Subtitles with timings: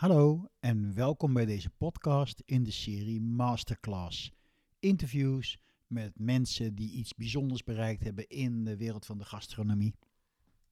[0.00, 4.32] Hallo en welkom bij deze podcast in de serie Masterclass.
[4.78, 9.94] Interviews met mensen die iets bijzonders bereikt hebben in de wereld van de gastronomie.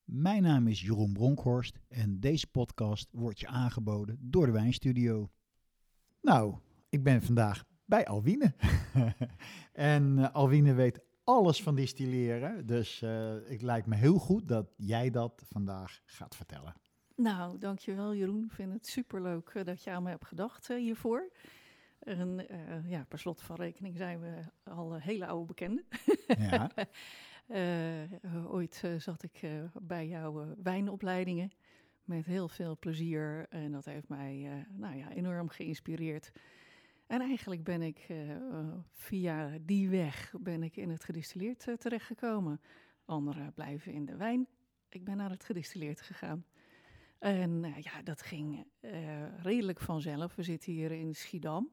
[0.04, 5.30] Mijn naam is Jeroen Bronkhorst en deze podcast wordt je aangeboden door de Wijnstudio.
[6.22, 6.58] Nou,
[6.88, 8.54] ik ben vandaag bij Alwine.
[9.72, 13.00] en uh, Alwine weet alles van distilleren, dus
[13.44, 16.74] het lijkt me heel goed dat jij dat vandaag gaat vertellen.
[17.18, 18.44] Nou, dankjewel Jeroen.
[18.44, 21.30] Ik vind het superleuk uh, dat je aan me hebt gedacht uh, hiervoor.
[21.98, 25.84] En uh, ja, per slot van rekening zijn we al hele oude bekenden.
[26.26, 26.70] Ja.
[28.56, 29.40] ooit zat ik
[29.82, 31.50] bij jouw wijnopleidingen
[32.04, 33.46] met heel veel plezier.
[33.48, 36.32] En dat heeft mij nou ja, enorm geïnspireerd.
[37.06, 38.06] En eigenlijk ben ik
[38.92, 42.60] via die weg ben ik in het gedistilleerd terechtgekomen.
[43.04, 44.46] Anderen blijven in de wijn.
[44.88, 46.44] Ik ben naar het gedistilleerd gegaan.
[47.18, 48.92] En uh, ja, dat ging uh,
[49.42, 50.34] redelijk vanzelf.
[50.34, 51.70] We zitten hier in Schiedam.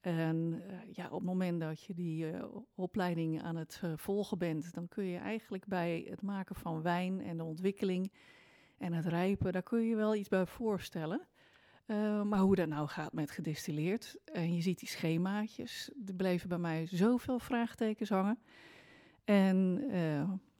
[0.00, 2.26] En uh, ja, op het moment dat je die
[2.74, 7.36] opleiding aan het volgen bent, dan kun je eigenlijk bij het maken van wijn en
[7.36, 8.12] de ontwikkeling
[8.78, 11.28] en het rijpen, daar kun je je wel iets bij voorstellen.
[12.24, 16.58] maar hoe dat nou gaat met gedistilleerd, en je ziet die schemaatjes, er bleven bij
[16.58, 18.38] mij zoveel vraagtekens hangen.
[19.24, 19.84] En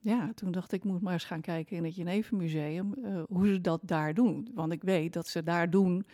[0.04, 3.60] ja, toen dacht ik, moet maar eens gaan kijken in het Genevenmuseum uh, hoe ze
[3.60, 4.48] dat daar doen.
[4.54, 6.06] Want ik weet dat ze daar doen,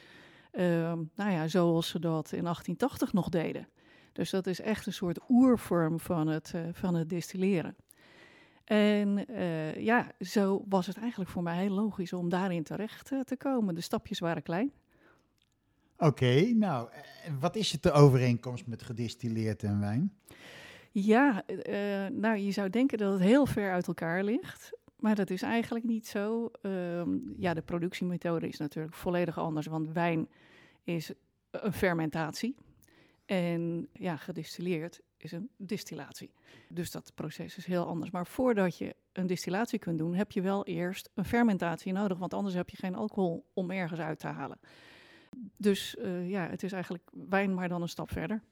[0.53, 0.63] uh,
[1.15, 3.69] nou ja, zoals ze dat in 1880 nog deden.
[4.13, 7.77] Dus dat is echt een soort oervorm van het, uh, van het distilleren.
[8.65, 13.37] En uh, ja, zo was het eigenlijk voor mij heel logisch om daarin terecht te
[13.39, 13.75] komen.
[13.75, 14.73] De stapjes waren klein.
[15.99, 16.89] Oké, nou,
[17.41, 20.13] wat is het de overeenkomst met gedistilleerd en wijn?
[20.93, 24.79] Ja, uh, nou je zou denken dat het heel ver uit elkaar ligt.
[24.97, 26.51] Maar dat is eigenlijk niet zo.
[26.63, 27.03] Uh,
[27.37, 29.67] ja, de productiemethode is natuurlijk volledig anders.
[29.67, 30.29] Want wijn
[30.85, 31.13] is
[31.51, 32.57] een fermentatie.
[33.27, 36.31] En ja, gedistilleerd is een distillatie.
[36.69, 38.11] Dus dat proces is heel anders.
[38.11, 42.19] Maar voordat je een distillatie kunt doen, heb je wel eerst een fermentatie nodig.
[42.19, 44.59] Want anders heb je geen alcohol om ergens uit te halen.
[45.57, 48.43] Dus uh, ja, het is eigenlijk wijn, maar dan een stap verder.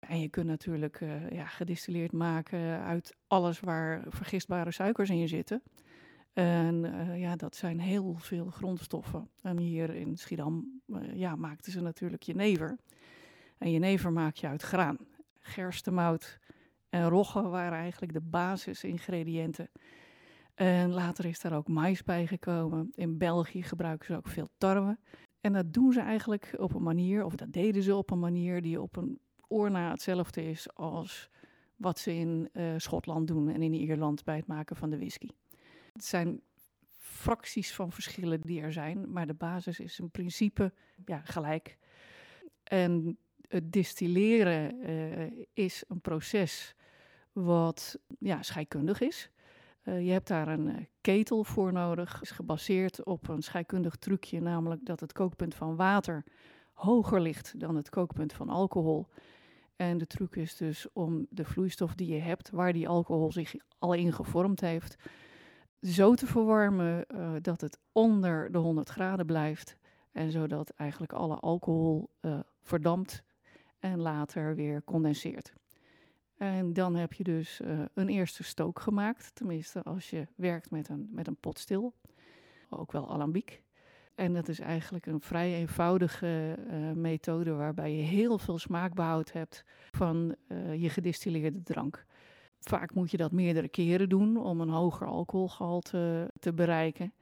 [0.00, 5.62] En je kunt natuurlijk uh, ja, gedistilleerd maken uit alles waar vergistbare suikers in zitten.
[6.32, 9.28] En uh, ja, dat zijn heel veel grondstoffen.
[9.42, 12.78] En hier in Schiedam uh, ja, maakten ze natuurlijk jenever.
[13.58, 14.98] En jenever maak je uit graan.
[15.38, 16.38] Gerstemout
[16.88, 19.70] en rogge waren eigenlijk de basisingrediënten.
[20.54, 22.90] En later is daar ook mais bij gekomen.
[22.94, 24.98] In België gebruiken ze ook veel tarwe.
[25.40, 28.62] En dat doen ze eigenlijk op een manier, of dat deden ze op een manier
[28.62, 29.18] die op een
[29.50, 31.30] oorna hetzelfde is als
[31.76, 35.28] wat ze in uh, Schotland doen en in Ierland bij het maken van de whisky.
[35.92, 36.40] Het zijn
[36.90, 40.72] fracties van verschillen die er zijn, maar de basis is in principe
[41.04, 41.78] ja, gelijk.
[42.62, 43.18] En
[43.48, 46.74] het distilleren uh, is een proces
[47.32, 49.30] wat ja, scheikundig is.
[49.84, 52.12] Uh, je hebt daar een ketel voor nodig.
[52.12, 56.24] Het is gebaseerd op een scheikundig trucje, namelijk dat het kookpunt van water
[56.80, 59.06] hoger ligt dan het kookpunt van alcohol.
[59.80, 63.54] En de truc is dus om de vloeistof die je hebt, waar die alcohol zich
[63.78, 64.96] al in gevormd heeft,
[65.82, 69.76] zo te verwarmen uh, dat het onder de 100 graden blijft.
[70.12, 73.22] En zodat eigenlijk alle alcohol uh, verdampt
[73.78, 75.52] en later weer condenseert.
[76.36, 80.88] En dan heb je dus uh, een eerste stook gemaakt, tenminste als je werkt met
[80.88, 81.94] een, met een potstil,
[82.68, 83.62] ook wel alambiek.
[84.20, 89.64] En dat is eigenlijk een vrij eenvoudige uh, methode waarbij je heel veel smaakbehoud hebt
[89.90, 92.04] van uh, je gedistilleerde drank.
[92.58, 97.12] Vaak moet je dat meerdere keren doen om een hoger alcoholgehalte te bereiken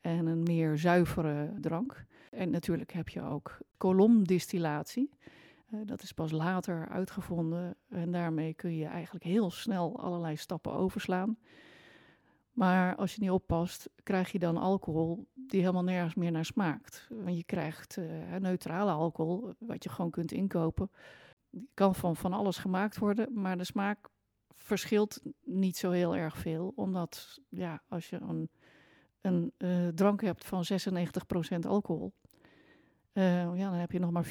[0.00, 2.04] en een meer zuivere drank.
[2.30, 5.10] En natuurlijk heb je ook kolomdistillatie.
[5.74, 10.72] Uh, dat is pas later uitgevonden en daarmee kun je eigenlijk heel snel allerlei stappen
[10.72, 11.36] overslaan.
[12.60, 17.06] Maar als je niet oppast, krijg je dan alcohol die helemaal nergens meer naar smaakt.
[17.10, 20.90] Want je krijgt uh, neutrale alcohol, wat je gewoon kunt inkopen.
[21.50, 24.08] Die kan van van alles gemaakt worden, maar de smaak
[24.48, 26.72] verschilt niet zo heel erg veel.
[26.74, 28.50] Omdat ja, als je een,
[29.20, 30.64] een uh, drank hebt van
[31.64, 32.12] 96% alcohol,
[33.12, 34.30] uh, ja, dan heb je nog maar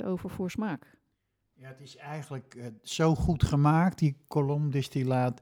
[0.00, 0.98] 4% over voor smaak.
[1.52, 5.40] Ja, het is eigenlijk zo goed gemaakt, die kolomdistillaat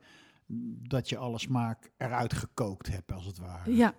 [0.88, 3.74] dat je alle smaak eruit gekookt hebt, als het ware.
[3.76, 3.94] Ja,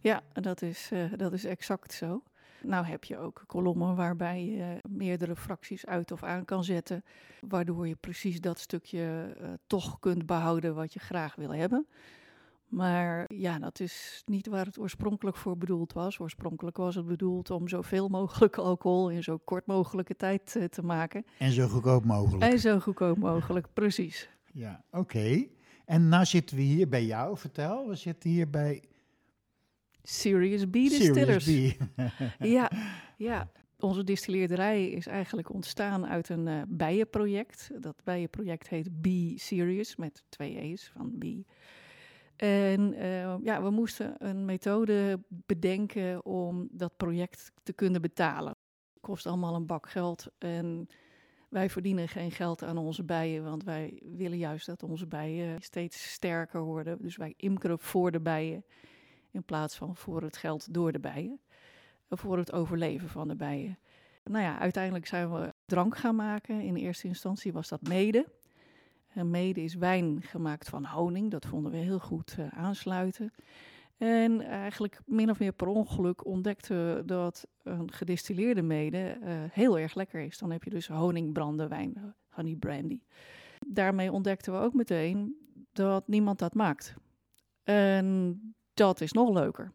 [0.00, 2.22] ja dat, is, uh, dat is exact zo.
[2.62, 7.04] Nou heb je ook kolommen waarbij je meerdere fracties uit of aan kan zetten,
[7.48, 11.86] waardoor je precies dat stukje uh, toch kunt behouden wat je graag wil hebben.
[12.70, 16.18] Maar ja, dat is niet waar het oorspronkelijk voor bedoeld was.
[16.18, 20.82] Oorspronkelijk was het bedoeld om zoveel mogelijk alcohol in zo kort mogelijke tijd eh, te
[20.82, 21.24] maken.
[21.38, 22.52] En zo goedkoop mogelijk.
[22.52, 24.28] En zo goedkoop mogelijk, precies.
[24.52, 25.46] Ja, oké.
[25.90, 27.88] En nou zitten we hier bij jou, vertel.
[27.88, 28.82] We zitten hier bij
[30.02, 31.44] Serious B Distillers.
[31.44, 31.76] Serious
[32.38, 32.44] B.
[32.44, 32.70] Ja,
[33.16, 37.70] ja, onze distilleerderij is eigenlijk ontstaan uit een eh, bijenproject.
[37.80, 41.24] Dat bijenproject heet Be Serious, met twee E's van B.
[42.36, 48.54] En eh, ja, we moesten een methode bedenken om dat project te kunnen betalen.
[48.92, 50.88] Het kost allemaal een bak geld en
[51.50, 56.12] wij verdienen geen geld aan onze bijen, want wij willen juist dat onze bijen steeds
[56.12, 57.02] sterker worden.
[57.02, 58.64] Dus wij imkeren voor de bijen
[59.30, 61.40] in plaats van voor het geld door de bijen.
[62.08, 63.78] Voor het overleven van de bijen.
[64.24, 66.60] Nou ja, uiteindelijk zijn we drank gaan maken.
[66.60, 68.26] In eerste instantie was dat mede.
[69.12, 71.30] En mede is wijn gemaakt van honing.
[71.30, 73.32] Dat vonden we heel goed uh, aansluiten.
[74.00, 79.78] En eigenlijk min of meer per ongeluk ontdekten we dat een gedistilleerde mede uh, heel
[79.78, 80.38] erg lekker is.
[80.38, 83.00] Dan heb je dus honingbrandewijn, honey brandy.
[83.66, 85.36] Daarmee ontdekten we ook meteen
[85.72, 86.94] dat niemand dat maakt.
[87.62, 88.38] En
[88.74, 89.72] dat is nog leuker.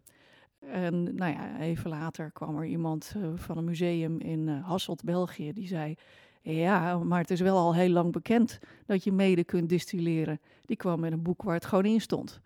[0.59, 5.53] En nou ja, even later kwam er iemand uh, van een museum in Hasselt, België,
[5.53, 5.95] die zei:
[6.41, 10.39] Ja, maar het is wel al heel lang bekend dat je mede kunt distilleren.
[10.61, 12.41] Die kwam met een boek waar het gewoon in stond.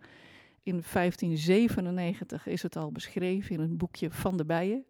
[0.62, 4.84] In 1597 is het al beschreven in een boekje van de bijen.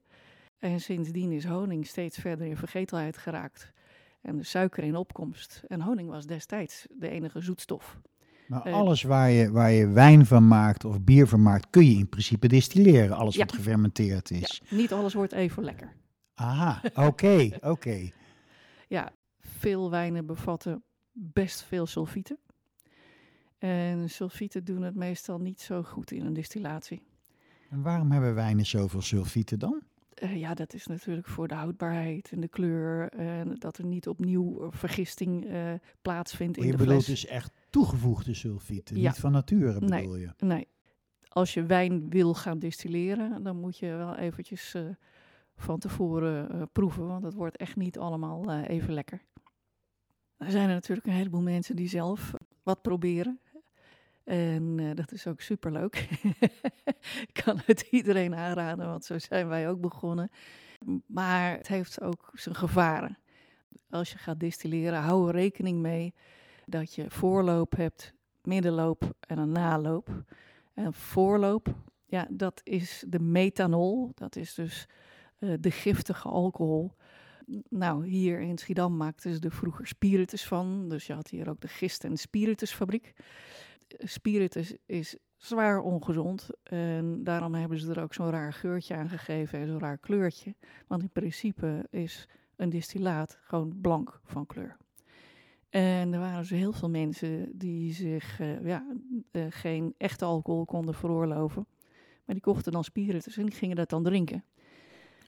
[0.58, 3.72] En sindsdien is honing steeds verder in vergetelheid geraakt.
[4.20, 5.62] En de suiker in opkomst.
[5.68, 7.98] En honing was destijds de enige zoetstof.
[8.46, 11.84] Maar Eh, alles waar je, waar je wijn van maakt of bier van maakt, kun
[11.90, 13.16] je in principe distilleren.
[13.16, 13.44] Alles Ja.
[13.44, 14.62] wat gefermenteerd is.
[14.68, 15.92] Ja, niet alles wordt even lekker.
[16.34, 18.10] Aha, oké, oké.
[18.88, 20.82] Ja, veel wijnen bevatten
[21.12, 22.38] best veel sulfieten.
[23.60, 27.02] En sulfieten doen het meestal niet zo goed in een distillatie.
[27.70, 29.80] En waarom hebben wijnen zoveel sulfieten dan?
[30.14, 33.08] Eh, ja, dat is natuurlijk voor de houdbaarheid en de kleur.
[33.12, 35.72] En dat er niet opnieuw eh, vergisting eh,
[36.02, 37.20] plaatsvindt in je de bedoelt fles.
[37.20, 39.08] dus echt toegevoegde sulfieten, Ja.
[39.10, 40.00] niet van nature Nee.
[40.00, 40.32] bedoel je?
[40.38, 40.66] Nee,
[41.28, 44.82] als je wijn wil gaan distilleren, dan moet je wel eventjes eh,
[45.56, 47.06] van tevoren eh, proeven.
[47.06, 49.22] Want het wordt echt niet allemaal eh, even lekker.
[50.36, 52.32] Er zijn er natuurlijk een heleboel mensen die zelf
[52.62, 53.40] wat proberen.
[54.30, 56.08] En eh, dat is ook superleuk.
[57.28, 60.30] Ik kan het iedereen aanraden, want zo zijn wij ook begonnen.
[61.06, 63.18] Maar het heeft ook zijn gevaren.
[63.88, 66.14] Als je gaat distilleren, hou er rekening mee
[66.66, 70.24] dat je voorloop hebt, middenloop en een naloop.
[70.74, 71.74] En voorloop,
[72.06, 74.12] ja, dat is de methanol.
[74.14, 74.86] Dat is dus
[75.38, 76.92] eh, de giftige alcohol.
[77.68, 80.88] Nou, hier in Schiedam maakten ze er vroeger spiritus van.
[80.88, 83.14] Dus je had hier ook de gist- en spiritusfabriek.
[83.98, 86.48] Spiritus is zwaar ongezond.
[86.62, 90.54] En daarom hebben ze er ook zo'n raar geurtje aan gegeven en zo'n raar kleurtje.
[90.86, 94.76] Want in principe is een distillaat gewoon blank van kleur.
[95.70, 98.86] En er waren dus heel veel mensen die zich eh, ja,
[99.30, 101.66] eh, geen echte alcohol konden veroorloven.
[102.24, 104.44] Maar die kochten dan spiritus en die gingen dat dan drinken.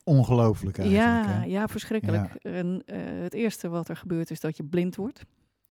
[0.05, 1.09] Ongelooflijk eigenlijk.
[1.09, 1.45] Ja, hè?
[1.45, 2.35] ja, verschrikkelijk.
[2.35, 5.25] En eh, het eerste wat er gebeurt is dat je blind wordt.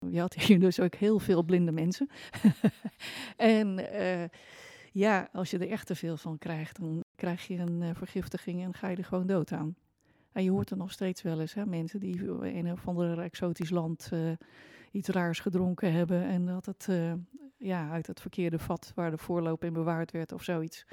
[0.10, 2.10] Je had hier dus ook heel veel blinde mensen.
[3.38, 4.30] en eh,
[4.92, 8.64] ja, als je er echt te veel van krijgt, dan krijg je een eh, vergiftiging
[8.64, 9.76] en ga je er gewoon dood aan.
[10.32, 13.20] En je hoort er nog steeds wel eens, hè, mensen die in een of ander
[13.20, 14.20] exotisch land eh,
[14.92, 16.88] iets raars gedronken hebben en dat het
[17.58, 20.86] ja, uit het verkeerde vat waar de voorloop in bewaard werd of zoiets.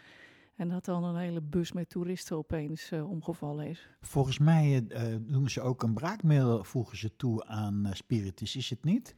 [0.58, 3.88] En dat dan een hele bus met toeristen opeens eh, omgevallen is.
[4.00, 8.56] Volgens mij eh, eh, doen ze ook een braakmiddel, voegen ze toe aan eh, spiritus,
[8.56, 9.14] is het niet?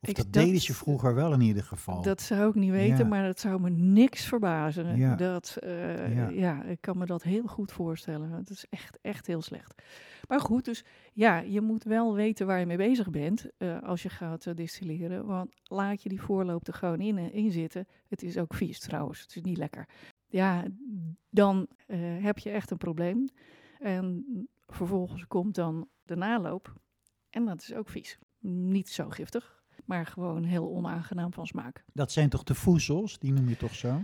[0.00, 2.02] Of Ik- dat, dat- deden ze vroeger wel in ieder geval.
[2.02, 3.04] Dat zou ik niet weten, Ja.
[3.04, 4.96] maar dat zou me niks verbazen.
[4.96, 5.14] Ja.
[5.14, 6.28] Dat, eh, Ja.
[6.28, 6.64] ja.
[6.64, 8.30] ik kan me dat heel goed voorstellen.
[8.30, 9.82] Het is echt, echt heel slecht.
[10.28, 14.02] Maar goed, dus ja, je moet wel weten waar je mee bezig bent eh, als
[14.02, 15.26] je gaat eh, distilleren.
[15.26, 17.86] Want laat je die voorloop er gewoon in, eh, in zitten.
[18.08, 19.88] Het is ook vies trouwens, het is niet lekker.
[20.28, 20.64] Ja,
[21.30, 23.28] dan eh, heb je echt een probleem.
[23.78, 24.24] En
[24.66, 26.72] vervolgens komt dan de naloop.
[27.30, 28.18] En dat is ook vies.
[28.40, 31.84] Niet zo giftig, maar gewoon heel onaangenaam van smaak.
[31.92, 34.02] Dat zijn toch de voedsels, die noem je toch zo?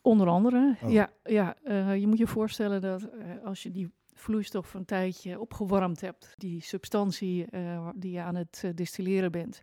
[0.00, 0.90] Onder andere, Oh.
[0.90, 5.40] ja, ja eh, je moet je voorstellen dat eh, als je die vloeistof een tijdje
[5.40, 7.46] opgewarmd hebt, die substantie
[7.94, 9.62] die je aan het distilleren bent,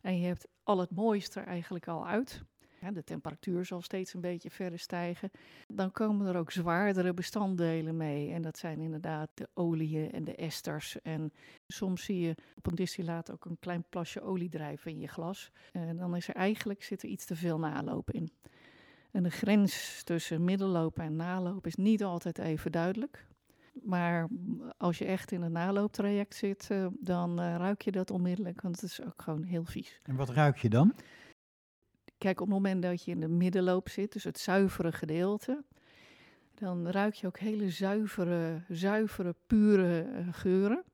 [0.00, 2.44] en je hebt al het mooiste er eigenlijk al uit,
[2.90, 5.30] de temperatuur zal steeds een beetje verder stijgen,
[5.68, 8.32] dan komen er ook zwaardere bestanddelen mee.
[8.32, 11.00] En dat zijn inderdaad de oliën en de esters.
[11.02, 11.32] En
[11.66, 15.50] soms zie je op een distillaat ook een klein plasje olie drijven in je glas.
[15.72, 18.30] En dan is er eigenlijk zit er iets te veel naloop in.
[19.10, 23.26] En de grens tussen middelloop en naloop is niet altijd even duidelijk.
[23.72, 24.28] Maar
[24.76, 28.80] als je echt in een nalooptraject zit, uh, dan uh, ruik je dat onmiddellijk, want
[28.80, 30.00] het is ook gewoon heel vies.
[30.02, 30.94] En wat ruik je dan?
[32.22, 35.64] Kijk, op het moment dat je in de middenloop zit, dus het zuivere gedeelte,
[36.54, 40.84] dan ruik je ook hele zuivere, zuivere, pure uh, geuren.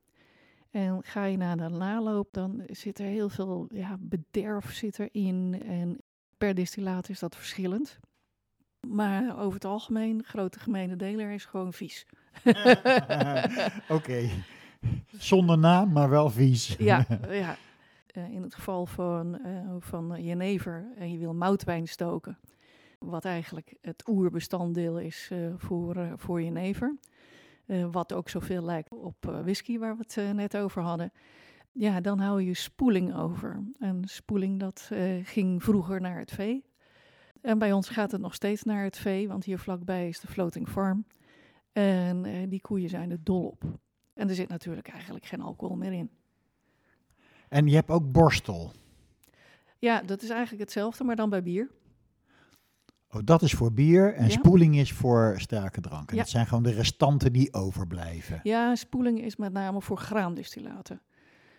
[0.71, 5.61] En ga je naar de naloop, dan zit er heel veel ja, bederf zit erin.
[5.65, 5.97] En
[6.37, 7.99] per distillaat is dat verschillend.
[8.87, 12.05] Maar over het algemeen, grote gemene deler is gewoon vies.
[13.97, 14.29] Oké.
[15.17, 16.75] Zonder naam, maar wel vies.
[16.79, 17.57] ja, ja.
[18.19, 22.37] Uh, in het geval van, uh, van jenever en je wil moutwijn stoken,
[22.99, 26.97] wat eigenlijk het oerbestanddeel is voor, voor jenever,
[27.91, 31.11] wat ook zoveel lijkt op whisky waar we het net over hadden,
[31.71, 33.63] ja, dan hou je spoeling over.
[33.79, 34.89] En spoeling dat
[35.23, 36.65] ging vroeger naar het vee.
[37.41, 40.27] En bij ons gaat het nog steeds naar het vee, want hier vlakbij is de
[40.27, 41.05] floating farm.
[41.71, 43.63] En die koeien zijn er dol op.
[44.13, 46.18] En er zit natuurlijk eigenlijk geen alcohol meer in.
[47.49, 48.71] En je hebt ook borstel.
[49.79, 51.69] Ja, dat is eigenlijk hetzelfde, maar dan bij bier.
[53.11, 54.29] Oh, dat is voor bier en ja.
[54.29, 56.09] spoeling is voor sterke drank.
[56.09, 56.21] En ja.
[56.21, 58.39] dat zijn gewoon de restanten die overblijven.
[58.43, 61.01] Ja, spoeling is met name voor graandistillaten.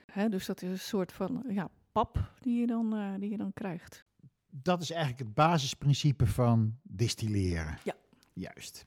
[0.07, 3.37] Hè, dus dat is een soort van ja, pap die je, dan, uh, die je
[3.37, 4.05] dan krijgt.
[4.51, 7.79] Dat is eigenlijk het basisprincipe van distilleren.
[7.85, 7.95] Ja.
[8.33, 8.87] Juist.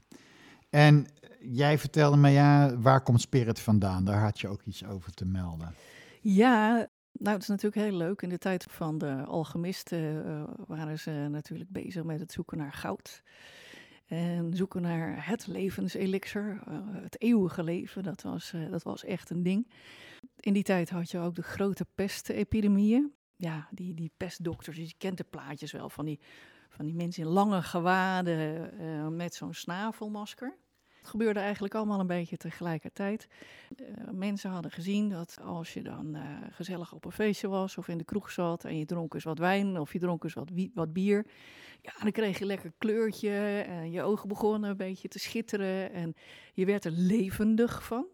[0.70, 1.06] En
[1.40, 4.06] jij vertelde me, ja, waar komt Spirit vandaan?
[4.06, 5.74] Daar had je ook iets over te melden.
[6.22, 8.22] Ja, nou, het is natuurlijk heel leuk.
[8.22, 12.74] In de tijd van de alchemisten uh, waren ze natuurlijk bezig met het zoeken naar
[12.74, 13.24] goud.
[14.06, 18.04] En zoeken naar het levenselixer, uh, het eeuwige leven.
[18.04, 19.72] Dat was, uh, dat was echt een ding.
[20.40, 23.14] In die tijd had je ook de grote pestepidemieën.
[23.36, 26.20] Ja, die, die pestdokters, je kent de plaatjes wel van die,
[26.70, 30.58] van die mensen in lange gewaden met zo'n snavelmasker.
[31.04, 33.28] Het gebeurde eigenlijk allemaal een beetje tegelijkertijd.
[33.82, 37.88] Uh, mensen hadden gezien dat als je dan uh, gezellig op een feestje was of
[37.88, 40.50] in de kroeg zat en je dronk eens wat wijn of je dronk eens wat,
[40.74, 41.26] wat bier,
[41.82, 46.16] ja, dan kreeg je lekker kleurtje en je ogen begonnen een beetje te schitteren en
[46.54, 48.06] je werd er levendig van.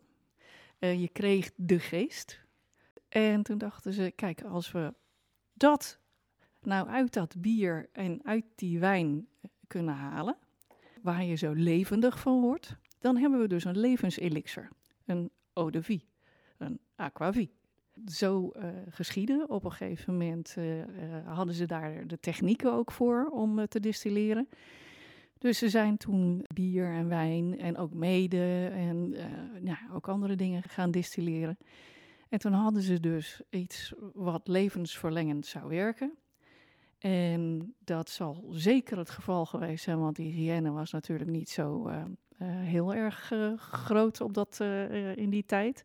[0.80, 2.40] Uh, je kreeg de geest.
[3.10, 4.94] En toen dachten ze, kijk, als we
[5.54, 6.00] dat
[6.62, 9.28] nou uit dat bier en uit die wijn
[9.68, 10.38] kunnen halen,
[11.02, 14.70] waar je zo levendig van wordt, dan hebben we dus een levenselixer,
[15.06, 16.08] een eau de vie,
[16.58, 17.58] een aquavie.
[18.06, 19.50] Zo uh, geschieden.
[19.50, 20.86] Op een gegeven moment uh, uh,
[21.26, 24.50] hadden ze daar de technieken ook voor om te distilleren.
[25.38, 29.16] Dus ze zijn toen bier en wijn en ook mede en
[29.94, 31.58] ook andere dingen gaan distilleren.
[32.30, 36.18] En toen hadden ze dus iets wat levensverlengend zou werken.
[37.00, 41.88] En dat zal zeker het geval geweest zijn, want die hygiëne was natuurlijk niet zo
[41.88, 42.06] uh, uh,
[42.48, 44.60] heel erg uh, groot op dat,
[45.16, 45.84] in die tijd.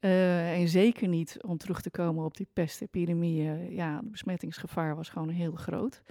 [0.00, 3.72] en zeker niet om terug te komen op die pestepidemieën.
[3.74, 6.02] ja, het besmettingsgevaar was gewoon heel groot.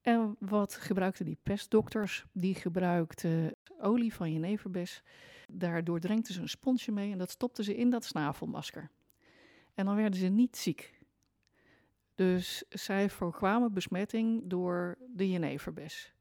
[0.00, 2.24] En wat gebruikten die pestdokters?
[2.32, 5.02] Die gebruikten olie van jeneverbes.
[5.48, 8.90] Daar doordrenkten ze een sponsje mee en dat stopten ze in dat snavelmasker.
[9.74, 10.97] En dan werden ze niet ziek.
[12.18, 16.14] Dus zij voorkwamen besmetting door de jeneverbes.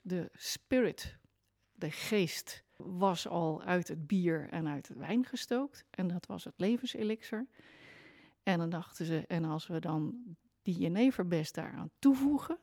[0.00, 1.18] De spirit,
[1.72, 5.84] de geest, was al uit het bier en uit het wijn gestookt.
[5.90, 7.46] En dat was het levenselixer.
[8.42, 12.58] En dan dachten ze, en als we dan die jeneverbes daaraan toevoegen,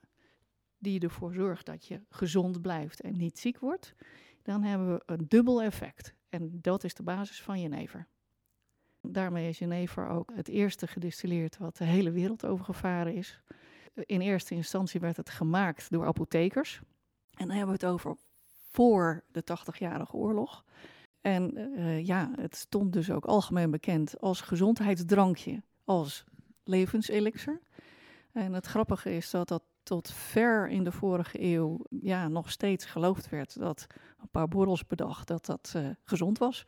[0.77, 3.95] die ervoor zorgt dat je gezond blijft en niet ziek wordt,
[4.41, 6.15] dan hebben we een dubbel effect.
[6.29, 8.07] En dat is de basis van jenever.
[9.01, 13.41] Daarmee is jenever ook het eerste gedistilleerd wat de hele wereld overgevaren is.
[13.93, 16.81] In eerste instantie werd het gemaakt door apothekers.
[17.33, 18.17] En dan hebben we het over
[18.69, 20.65] voor de 80-jarige oorlog.
[21.21, 26.23] En uh, ja, het stond dus ook algemeen bekend als gezondheidsdrankje, als
[26.63, 27.61] levenselixer.
[28.31, 32.85] En het grappige is dat dat tot ver in de vorige eeuw ja, nog steeds
[32.85, 33.87] geloofd werd dat
[34.21, 36.65] een paar borrels dag dat dat uh, gezond was.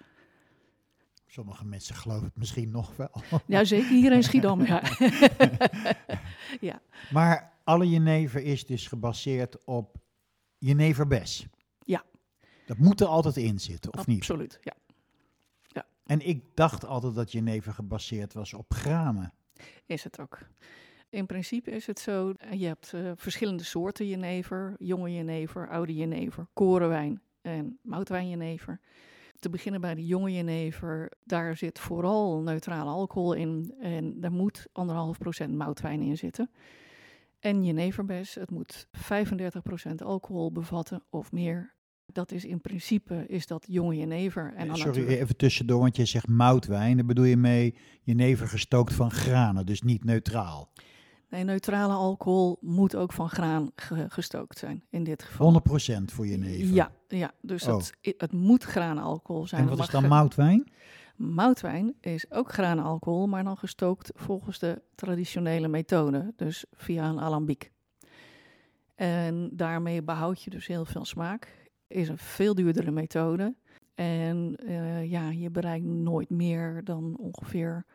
[1.34, 3.12] Sommige mensen geloven het misschien nog wel.
[3.46, 4.84] Ja, zeker hier in Schiedam, ja.
[6.70, 6.82] ja.
[7.12, 9.96] Maar alle jenever is dus gebaseerd op
[10.58, 11.48] jeneverbes.
[11.80, 12.04] Ja.
[12.66, 14.30] Dat moet er altijd in zitten, of Absoluut, niet?
[14.30, 14.74] Absoluut, ja.
[15.68, 15.86] ja.
[16.06, 19.34] En ik dacht altijd dat jenever gebaseerd was op granen.
[19.86, 20.40] Is het ook.
[21.10, 24.76] In principe is het zo, je hebt uh, verschillende soorten jenever.
[24.78, 28.80] Jonge jenever, oude jenever, korenwijn en moutwijnjenever
[29.44, 33.76] te beginnen bij de jonge jenever, daar zit vooral neutrale alcohol in.
[33.80, 36.50] En daar moet anderhalf procent moutwijn in zitten.
[37.40, 41.74] En jeneverbes, het moet 35% alcohol bevatten of meer.
[42.06, 44.54] Dat is in principe is dat jonge jenever.
[44.56, 46.96] En dan Sorry, natuurlijk- even tussendoor, want je zegt moutwijn.
[46.98, 50.70] Daar bedoel je mee jenever gestookt van granen, dus niet neutraal.
[51.34, 55.46] Nee, neutrale alcohol moet ook van graan ge- gestookt zijn in dit geval.
[55.46, 56.74] 100% voor jenever.
[56.74, 57.76] Ja, ja dus Oh.
[57.78, 59.62] het, i- het moet graanalcohol zijn.
[59.62, 60.72] En wat is dan moutwijn?
[61.16, 67.72] Moutwijn is ook graanalcohol, maar dan gestookt volgens de traditionele methode, dus via een alambiek.
[68.96, 71.68] En daarmee behoud je dus heel veel smaak.
[71.88, 73.56] Is een veel duurdere methode.
[73.96, 77.86] En eh, ja, je bereikt nooit meer dan ongeveer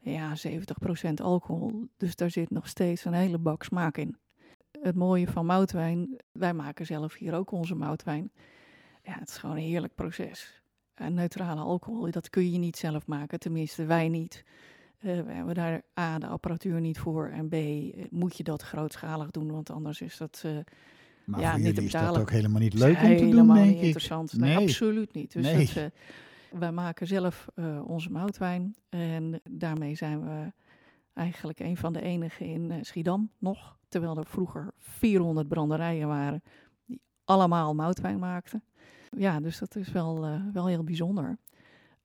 [0.00, 1.88] ja, 70% alcohol.
[1.96, 4.16] Dus daar zit nog steeds een hele bak smaak in.
[4.80, 8.30] Het mooie van moutwijn, wij maken zelf hier ook onze moutwijn.
[9.02, 10.62] Ja, het is gewoon een heerlijk proces.
[10.94, 14.44] En neutrale alcohol, dat kun je niet zelf maken, tenminste wij niet.
[14.98, 17.54] Eh, we hebben daar A, de apparatuur niet voor en B,
[18.10, 20.52] moet je dat grootschalig doen, want anders is dat eh,
[21.24, 23.54] Maar Ja, voor niet te is dat ook helemaal niet leuk om te helemaal doen,
[23.54, 23.82] niet denk ik.
[23.82, 24.36] interessant.
[24.38, 24.64] Nee, Nee.
[24.68, 25.32] absoluut niet.
[25.32, 25.66] Dus Nee.
[25.66, 25.84] dat, eh,
[26.50, 30.52] wij maken zelf eh, onze moutwijn en daarmee zijn we
[31.14, 33.76] eigenlijk een van de enigen in eh, Schiedam nog.
[33.88, 36.42] Terwijl er vroeger 400 branderijen waren
[36.84, 38.62] die allemaal moutwijn maakten.
[39.16, 41.38] Ja, dus dat is wel, eh, wel heel bijzonder.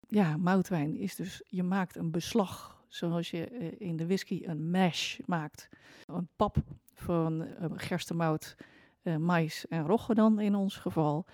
[0.07, 3.47] Ja, moutwijn is dus, je maakt een beslag zoals je
[3.77, 5.69] in de whisky een mash maakt.
[6.05, 6.57] Een pap
[6.93, 8.55] van gerstemout,
[9.19, 11.25] mais en rogge dan in ons geval.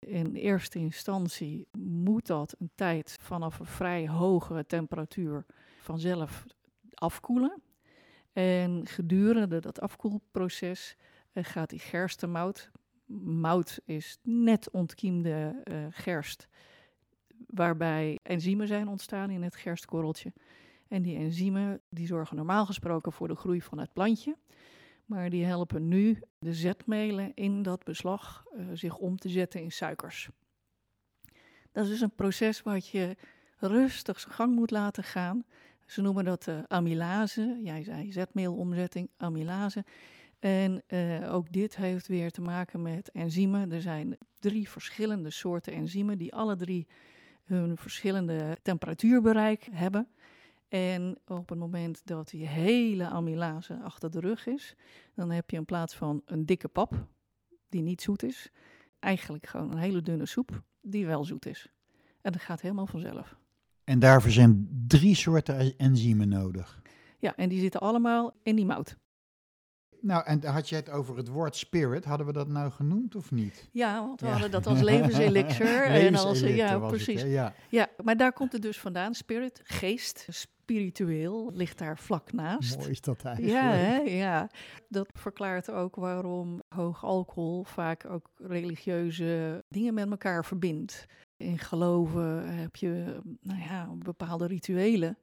[0.00, 5.46] In eerste instantie moet dat een tijd vanaf een vrij hoge temperatuur
[5.80, 6.44] vanzelf
[6.94, 7.62] afkoelen.
[8.32, 10.96] En gedurende dat afkoelproces
[11.32, 12.70] eh, gaat die gerstemout,
[13.06, 16.48] mout is net ontkiemde eh, gerst,
[17.46, 20.32] waarbij enzymen zijn ontstaan in het gerstkorreltje.
[20.88, 24.36] En die enzymen die zorgen normaal gesproken voor de groei van het plantje.
[25.08, 29.72] Maar die helpen nu de zetmelen in dat beslag eh, zich om te zetten in
[29.72, 30.28] suikers.
[31.72, 33.16] Dat is dus een proces wat je
[33.58, 35.44] rustig zijn gang moet laten gaan.
[35.86, 37.60] Ze noemen dat eh, amylase.
[37.62, 39.84] Jij zei zetmeelomzetting, amylase.
[40.38, 43.72] En eh, ook dit heeft weer te maken met enzymen.
[43.72, 46.86] Er zijn drie verschillende soorten enzymen die alle drie
[47.44, 50.08] hun verschillende temperatuurbereik hebben.
[50.68, 54.74] En op het moment dat die hele amylase achter de rug is,
[55.14, 57.06] dan heb je in plaats van een dikke pap,
[57.68, 58.50] die niet zoet is,
[58.98, 61.72] eigenlijk gewoon een hele dunne soep, die wel zoet is.
[62.20, 63.36] En dat gaat helemaal vanzelf.
[63.84, 66.82] En daarvoor zijn drie soorten enzymen nodig.
[67.18, 68.96] Ja, en die zitten allemaal in die mout.
[70.00, 72.04] Nou, en had je het over het woord spirit.
[72.04, 73.68] Hadden we dat nou genoemd of niet?
[73.72, 74.32] Ja, want we Ja.
[74.32, 75.84] hadden dat als levenselixer.
[75.84, 77.22] en als, ja, het, precies.
[77.22, 77.52] ja.
[77.68, 79.14] Ja, maar daar komt het dus vandaan.
[79.14, 82.76] Spirit, geest, spiritueel, ligt daar vlak naast.
[82.78, 83.56] Mooi is dat eigenlijk.
[83.56, 83.96] Ja, hè?
[83.96, 84.50] ja,
[84.88, 91.06] dat verklaart ook waarom hoog alcohol vaak ook religieuze dingen met elkaar verbindt.
[91.36, 95.16] In geloven heb je nou ja, bepaalde rituelen.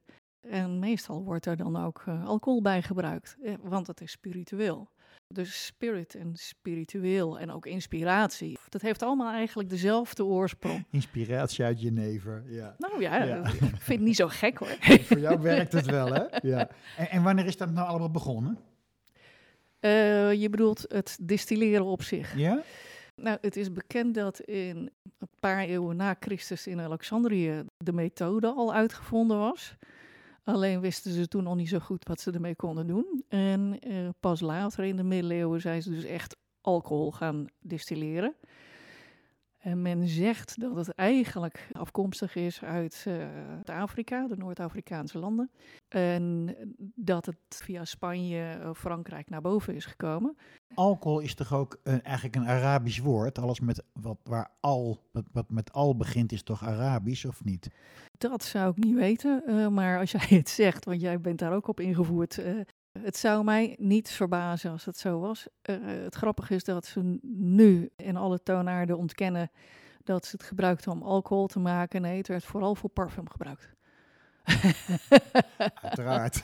[0.50, 4.90] En meestal wordt er dan ook eh, alcohol bij gebruikt, eh, want het is spiritueel.
[5.28, 10.86] Dus spirit en spiritueel en ook inspiratie, dat heeft allemaal eigenlijk dezelfde oorsprong.
[10.90, 12.74] Inspiratie uit Jenever, ja.
[12.78, 13.44] Nou ja, Ja.
[13.46, 14.76] ik vind het niet zo gek hoor.
[14.80, 16.22] Voor jou werkt het wel, hè?
[16.42, 16.68] Ja.
[16.96, 18.58] En, en wanneer is dat nou allemaal begonnen?
[19.80, 22.36] Eh, je bedoelt het distilleren op zich.
[22.36, 22.62] Ja?
[23.14, 28.46] Nou, het is bekend dat in een paar eeuwen na Christus in Alexandrië de methode
[28.48, 29.76] al uitgevonden was.
[30.46, 33.24] Alleen wisten ze toen nog niet zo goed wat ze ermee konden doen.
[33.28, 38.34] En eh, pas later in de middeleeuwen zijn ze dus echt alcohol gaan distilleren.
[39.66, 45.50] En men zegt dat het eigenlijk afkomstig is uit eh, Afrika, de Noord-Afrikaanse landen.
[45.88, 46.54] En
[46.94, 50.36] dat het via Spanje, of Frankrijk naar boven is gekomen.
[50.74, 53.38] Alcohol is toch ook een, eigenlijk een Arabisch woord?
[53.38, 57.68] Alles met, wat, waar al, wat, wat met al begint is toch Arabisch, of niet?
[58.18, 61.52] Dat zou ik niet weten, eh, maar als jij het zegt, want jij bent daar
[61.52, 62.38] ook op ingevoerd.
[62.38, 62.60] eh,
[63.02, 65.46] het zou mij niet verbazen als het zo was.
[65.62, 69.50] Eh, het grappige is dat ze nu in alle toonaarden ontkennen
[70.04, 72.02] dat ze het gebruikten om alcohol te maken.
[72.02, 73.74] Nee, het werd vooral voor parfum gebruikt.
[75.82, 76.42] Uiteraard.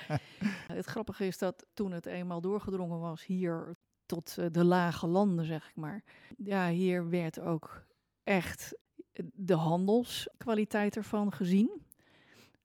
[0.78, 5.44] het grappige is dat toen het eenmaal doorgedrongen was hier tot eh, de lage landen,
[5.44, 6.04] zeg ik maar.
[6.36, 7.84] Ja, hier werd ook
[8.24, 8.78] echt
[9.34, 11.85] de handelskwaliteit ervan gezien.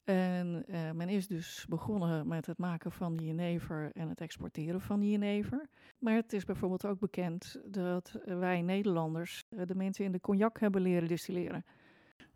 [0.03, 4.81] En eh, men is dus begonnen met het maken van die jenever en het exporteren
[4.81, 5.69] van die jenever.
[5.99, 10.59] Maar het is bijvoorbeeld ook bekend dat wij Nederlanders eh, de mensen in de cognac
[10.59, 11.65] hebben leren distilleren.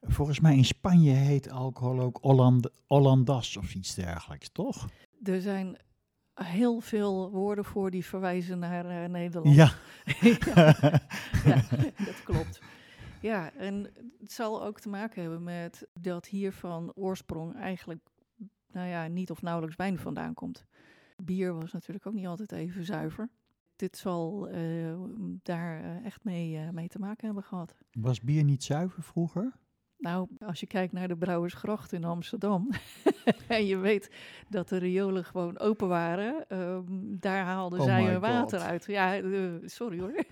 [0.01, 4.89] Volgens mij in Spanje heet alcohol ook Holland, Hollandas of iets dergelijks, toch?
[5.23, 5.77] Er zijn
[6.33, 9.55] heel veel woorden voor die verwijzen naar eh, Nederland.
[9.55, 9.71] Ja.
[10.55, 10.75] ja,
[11.45, 11.61] ja,
[12.05, 12.61] dat klopt.
[13.25, 13.87] Ja, en
[14.19, 17.99] het zal ook te maken hebben met dat hier van oorsprong eigenlijk,
[18.71, 20.65] nou ja, niet of nauwelijks wijn vandaan komt.
[21.23, 23.29] Bier was natuurlijk ook niet altijd even zuiver.
[23.75, 25.01] Dit zal eh,
[25.41, 27.75] daar eh, echt mee, eh, mee te maken hebben gehad.
[27.91, 29.53] Was bier niet zuiver vroeger?
[29.97, 32.69] Nou, als je kijkt naar de Brouwersgracht in Amsterdam
[33.47, 34.11] en je weet
[34.49, 36.83] dat de riolen gewoon open waren, ehm,
[37.19, 38.67] daar haalden Oh zij hun water God.
[38.67, 38.85] uit.
[38.85, 39.21] Ja,
[39.67, 40.13] sorry hoor.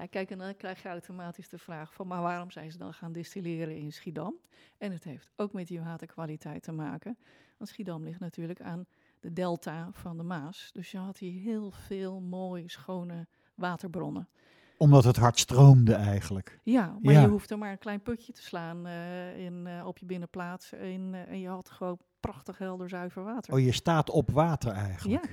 [0.00, 2.94] ja, kijk, en dan krijg je automatisch de vraag van, maar waarom zijn ze dan
[2.94, 4.34] gaan distilleren in Schiedam?
[4.78, 7.18] En het heeft ook met die waterkwaliteit te maken,
[7.58, 8.86] want Schiedam ligt natuurlijk aan
[9.20, 10.70] de delta van de Maas.
[10.72, 14.28] Dus je had hier heel veel mooie, schone waterbronnen.
[14.76, 16.60] Omdat het hard stroomde eigenlijk.
[16.62, 17.20] Ja, maar Ja.
[17.20, 20.72] je hoeft er maar een klein putje te slaan eh, in, eh, op je binnenplaats.
[20.72, 23.54] En, eh, en je had gewoon prachtig helder zuiver water.
[23.54, 25.24] Oh, je staat op water eigenlijk.
[25.24, 25.30] Eh,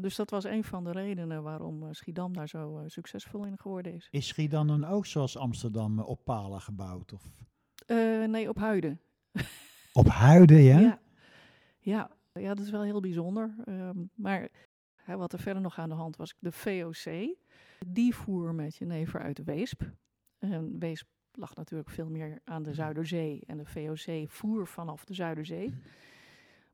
[0.00, 3.58] dus dat was een van de redenen waarom eh, Schiedam daar zo eh, succesvol in
[3.58, 4.08] geworden is.
[4.10, 7.12] Is Schiedam dan ook zoals Amsterdam eh, op palen gebouwd?
[7.12, 7.22] Of?
[7.86, 9.00] Eh, nee, op Huiden.
[9.92, 10.80] Op huiden, ja?
[10.80, 11.00] Ja.
[11.78, 12.10] Ja.
[12.32, 13.54] ja, dat is wel heel bijzonder.
[13.64, 14.48] Ehm, maar
[14.94, 17.36] hè, wat er verder nog aan de hand was, de VOC,
[17.86, 19.82] die voer met jenever uit Weesp.
[20.38, 25.14] En Weesp lag natuurlijk veel meer aan de Zuiderzee en de VOC voer vanaf de
[25.14, 25.74] Zuiderzee.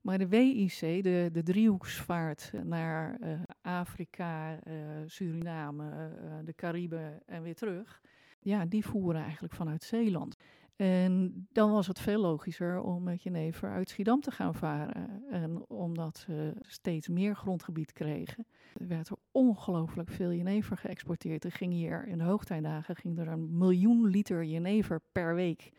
[0.05, 4.75] Maar de WIC, de, de driehoeksvaart naar eh, Afrika, eh,
[5.07, 8.01] Suriname, eh, de Cariben en weer terug,
[8.41, 10.37] ja, die voeren eigenlijk vanuit Zeeland.
[10.77, 15.23] En dan was het veel logischer om met jenever uit Schiedam te gaan varen.
[15.31, 21.45] En omdat ze steeds meer grondgebied kregen, werd er ongelooflijk veel jenever geëxporteerd.
[21.45, 25.73] Er ging hier in de hoogtijdagen ging er een miljoen liter jenever per week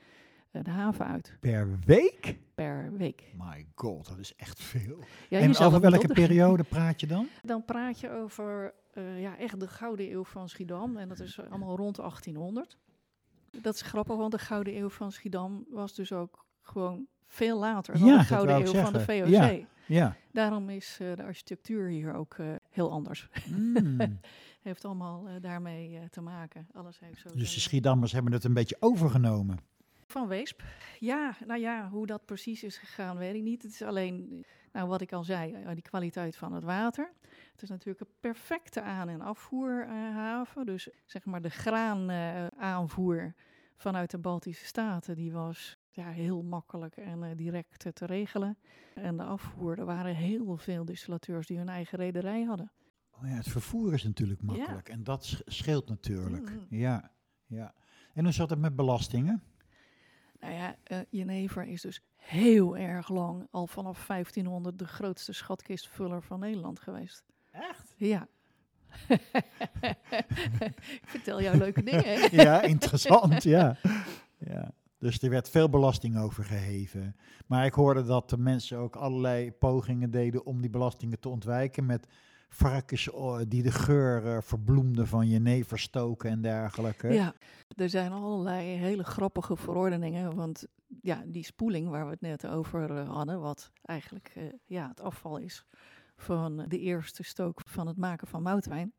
[0.64, 1.38] de haven uit.
[1.40, 2.38] Per week?
[2.56, 3.24] Per week.
[3.38, 5.00] My god, dat is echt veel.
[5.30, 7.28] Ja, en over welke periode praat je dan?
[7.44, 10.98] Dan praat je over eh, ja, echt de Gouden Eeuw van Schiedam.
[10.98, 12.78] En dat is allemaal rond 1800.
[13.62, 18.00] Dat is grappig, want de Gouden Eeuw van Schiedam was dus ook gewoon veel later
[18.00, 19.28] dan Ja, de Gouden Eeuw van de VOC.
[19.28, 19.68] zeggen.
[19.88, 20.16] Ja.
[20.32, 23.30] Daarom is eh, de architectuur hier ook eh, heel anders.
[23.50, 23.98] Mm.
[24.66, 26.68] Heeft allemaal eh, daarmee eh, te maken.
[26.74, 29.60] Alles heeft zo Dus de Schiedammers hebben het een beetje overgenomen.
[30.08, 30.62] Van Weesp.
[31.00, 33.64] Ja, nou ja, hoe dat precies is gegaan, weet ik niet.
[33.64, 37.14] Het is alleen, nou wat ik al zei, eh, die kwaliteit van het water.
[37.52, 40.66] Het is natuurlijk een perfecte aan- en afvoerhaven.
[40.66, 43.34] dus zeg maar de graanaanvoer
[43.78, 48.58] vanuit de Baltische Staten, die was ja, heel makkelijk en eh, direct eh, te regelen.
[48.94, 52.72] En de afvoer, er waren heel veel distillateurs die hun eigen rederij hadden.
[53.12, 54.90] Oh ja, het vervoer is natuurlijk makkelijk.
[54.90, 56.50] En dat sch- scheelt natuurlijk.
[56.50, 56.66] Mm.
[56.70, 57.12] Ja,
[57.46, 57.74] ja.
[58.14, 59.44] En hoe zat het met belastingen?
[60.40, 66.22] Nou ja, eh, jenever is dus heel erg lang, al vanaf 1500, de grootste schatkistvuller
[66.22, 67.24] van Nederland geweest.
[67.52, 67.94] Echt?
[67.98, 68.28] Ja.
[71.02, 72.28] ik vertel jou leuke dingen, hè?
[72.44, 73.78] Ja, interessant, ja.
[74.38, 74.72] ja.
[74.98, 77.16] Dus er werd veel belasting over geheven.
[77.46, 81.86] Maar ik hoorde dat de mensen ook allerlei pogingen deden om die belastingen te ontwijken.
[81.86, 82.08] Met
[82.56, 87.08] varkens oh, die de geur eh, verbloemden van jenever stoken en dergelijke.
[87.08, 87.34] Ja,
[87.76, 90.36] er zijn allerlei hele grappige verordeningen.
[90.36, 90.66] Want
[91.02, 95.02] ja, die spoeling waar we het net over eh, hadden, wat eigenlijk eh, ja, het
[95.02, 95.66] afval is
[96.18, 98.94] van de eerste stook van het maken van moutwijn.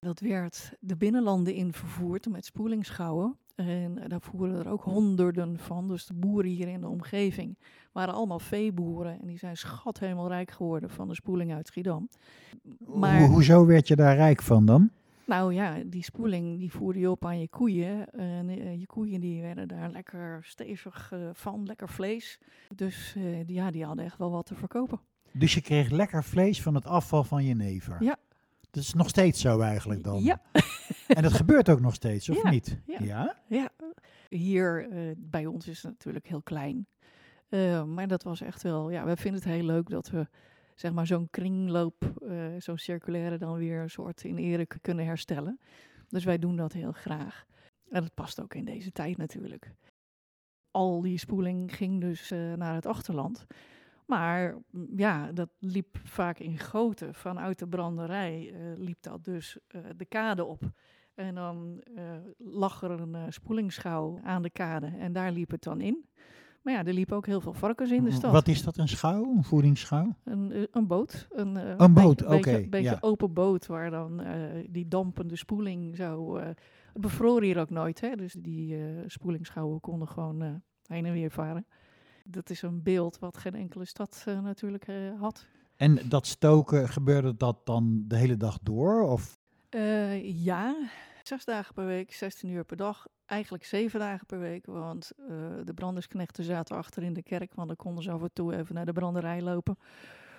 [0.00, 3.38] Dat werd de binnenlanden in vervoerd met spoelingsschouwen.
[3.54, 5.88] En daar voeren er ook honderden van.
[5.88, 7.58] Dus de boeren hier in de omgeving
[7.92, 9.20] waren allemaal veeboeren.
[9.20, 12.08] En die zijn schathemelrijk geworden van de spoeling uit Schiedam.
[12.78, 14.90] Maar Ho- hoezo werd je daar rijk van dan?
[15.26, 18.10] nou ja, die spoeling die voerde je op aan je koeien.
[18.12, 22.38] En eh, je koeien die werden daar lekker stevig eh, van, lekker vlees.
[22.74, 25.00] Dus eh, die, ja, die hadden echt wel wat te verkopen.
[25.32, 27.96] Dus je kreeg lekker vlees van het afval van jenever.
[28.02, 28.16] Ja.
[28.74, 30.22] Dat is nog steeds zo eigenlijk dan.
[30.22, 30.40] Ja.
[31.08, 32.78] En dat gebeurt ook nog steeds, of Ja, niet?
[32.86, 32.98] ja.
[33.00, 33.36] ja?
[33.48, 33.70] Ja,
[34.28, 36.86] hier eh, bij ons is het natuurlijk heel klein.
[37.48, 40.28] Eh, maar dat was echt wel, ja, we vinden het heel leuk dat we
[40.74, 45.60] zeg maar zo'n kringloop, eh, zo'n circulaire dan weer een soort in ere kunnen herstellen.
[46.08, 47.44] Dus wij doen dat heel graag.
[47.90, 49.72] En dat past ook in deze tijd natuurlijk.
[50.70, 53.46] Al die spoeling ging dus naar het achterland.
[54.06, 57.14] Maar mm, ja, dat liep vaak in goten.
[57.14, 60.62] Vanuit de branderij eh, liep dat dus eh, de kade op.
[61.14, 62.02] En dan eh,
[62.38, 66.08] lag er een spoelingsschouw aan de kade en daar liep het dan in.
[66.62, 68.32] Maar ja, er liepen ook heel veel varkens in de stad.
[68.32, 69.24] Wat is dat, een schouw?
[69.36, 70.16] Een voedingsschouw?
[70.24, 71.26] Een, een boot.
[71.30, 72.98] Een, Een boot, beetje, beetje- oké, beetje ja.
[73.00, 74.22] open boot waar dan
[74.70, 76.36] die dampende spoeling zo...
[76.36, 76.60] het
[76.92, 78.16] bevroor hier ook nooit, hè.
[78.16, 81.66] Dus die spoelingsschouwen konden gewoon heen en weer varen.
[82.28, 85.46] Dat is een beeld wat geen enkele stad eh, natuurlijk eh, had.
[85.76, 89.02] En dat stoken, gebeurde dat dan de hele dag door?
[89.02, 89.38] Of?
[89.70, 90.88] Uh, ja,
[91.22, 93.06] zes dagen per week, 16 uur per dag.
[93.26, 95.12] Eigenlijk zeven dagen per week, want
[95.64, 98.74] de brandersknechten zaten achter in de kerk, want dan konden ze af en toe even
[98.74, 99.78] naar de branderij lopen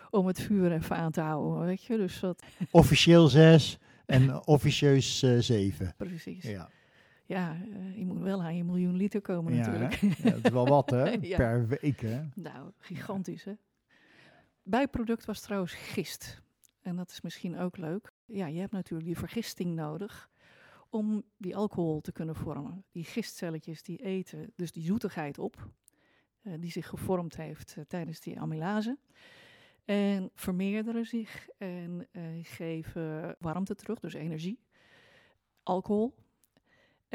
[0.10, 1.98] om het vuur even aan te houden, weet je.
[1.98, 2.44] Dus dat...
[2.72, 5.94] Officieel zes en officieus zeven.
[5.98, 6.44] Precies.
[6.44, 6.70] Ja.
[7.26, 9.94] Ja, uh, je moet wel aan je miljoen liter komen ja, natuurlijk.
[9.94, 11.38] Ja, dat is wel wat hè, Ja.
[11.38, 12.22] per week hè.
[12.36, 13.54] Nou, gigantisch hè.
[14.64, 16.42] Bijproduct was trouwens gist.
[16.82, 18.12] En dat is misschien ook leuk.
[18.26, 20.30] Ja, je hebt natuurlijk die vergisting nodig
[20.90, 22.84] om die alcohol te kunnen vormen.
[22.92, 25.70] Die gistcelletjes die eten dus die zoetigheid op,
[26.42, 28.98] uh, die zich gevormd heeft uh, tijdens die amylase.
[29.86, 32.08] En vermeerderen zich en
[32.42, 34.60] geven warmte terug, dus energie,
[35.64, 36.16] alcohol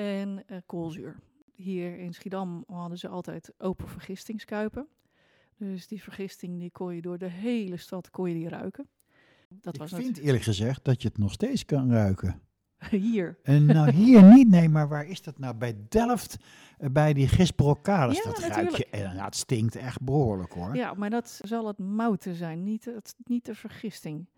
[0.01, 1.17] en koolzuur.
[1.55, 4.89] Hier in Schiedam hadden ze altijd open vergistingskuipen.
[5.57, 8.89] Dus die vergisting die kon je door de hele stad kon je die ruiken.
[9.49, 12.41] Dat ik was vind eerlijk gezegd dat je het nog steeds kan ruiken.
[12.91, 13.39] Hier.
[13.43, 15.55] En nou hier niet, nee, maar waar is dat nou?
[15.55, 16.37] Bij Delft,
[16.79, 18.57] uh, bij die Gisbrocades, ja, dat natuurlijk.
[18.57, 18.87] ruik je.
[18.87, 20.77] En nou, het stinkt echt behoorlijk hoor.
[20.77, 24.29] Ja, maar dat zal het mouten zijn, niet, het, niet de vergisting.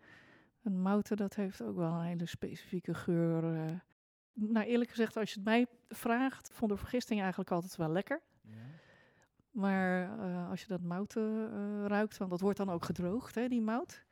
[0.62, 3.54] Een mouten, dat heeft ook wel een hele specifieke geur.
[3.54, 3.70] Uh.
[4.32, 8.20] Nou, eerlijk gezegd, als je het mij vraagt, vond de vergisting eigenlijk altijd wel lekker.
[8.42, 8.50] Ja.
[9.50, 11.24] Maar uh, als je dat mout uh,
[11.86, 14.04] ruikt, want dat wordt dan ook gedroogd, hè, die mout.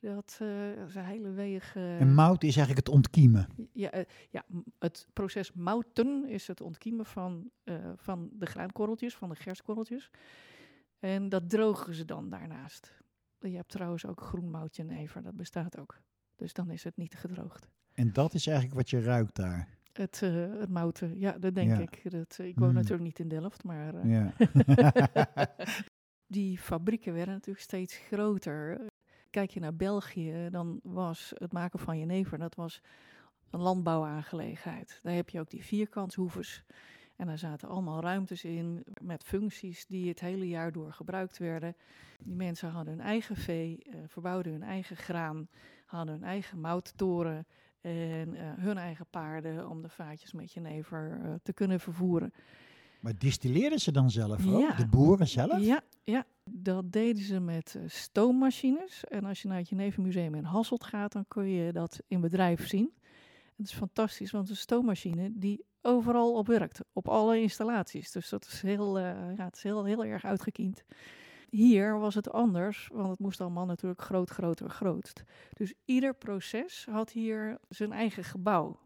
[0.00, 1.76] Dat, uh, dat is een hele weeg.
[1.76, 3.48] en mout is eigenlijk het ontkiemen.
[3.72, 4.44] Ja, ja,
[4.78, 7.50] het proces mouten is het ontkiemen van,
[7.96, 10.10] van de graankorreltjes, van de gerstkorreltjes.
[10.98, 12.98] En dat drogen ze dan daarnaast.
[13.38, 16.00] Je hebt trouwens ook groenmoutje never, dat bestaat ook.
[16.36, 17.68] Dus dan is het niet gedroogd.
[17.94, 19.68] En dat is eigenlijk wat je ruikt daar.
[19.92, 21.78] Het, uh, het mouten, ja, dat denk Ja.
[21.78, 22.10] ik.
[22.10, 22.74] Dat, uh, ik woon Mm.
[22.74, 24.32] natuurlijk niet in Delft, maar uh, Ja.
[26.26, 28.80] die fabrieken werden natuurlijk steeds groter.
[29.30, 32.82] Kijk je naar België, dan was het maken van jenever, dat was
[33.50, 34.98] een landbouwaangelegenheid.
[35.02, 36.64] Daar heb je ook die vierkantshoeves.
[37.16, 41.76] En daar zaten allemaal ruimtes in met functies die het hele jaar door gebruikt werden.
[42.18, 45.48] Die mensen hadden hun eigen vee, verbouwden hun eigen graan,
[45.86, 47.46] hadden hun eigen mouttoren
[47.80, 52.32] en uh, hun eigen paarden om de vaatjes met jenever uh, te kunnen vervoeren.
[53.00, 54.60] Maar distilleerden ze dan zelf ook?
[54.60, 54.74] Ja.
[54.74, 55.60] De boeren zelf?
[55.60, 59.04] Ja, ja, dat deden ze met uh, stoommachines.
[59.04, 62.66] En als je naar het Jenevermuseum in Hasselt gaat, dan kun je dat in bedrijf
[62.66, 62.92] zien.
[63.56, 68.12] Het is fantastisch, want een stoommachine die overal op werkt, op alle installaties.
[68.12, 70.84] Dus dat is heel, ja, het is heel, heel erg uitgekiend.
[71.50, 75.22] Hier was het anders, want het moest allemaal natuurlijk groot, groter, grootst.
[75.52, 78.78] Dus ieder proces had hier zijn eigen gebouw.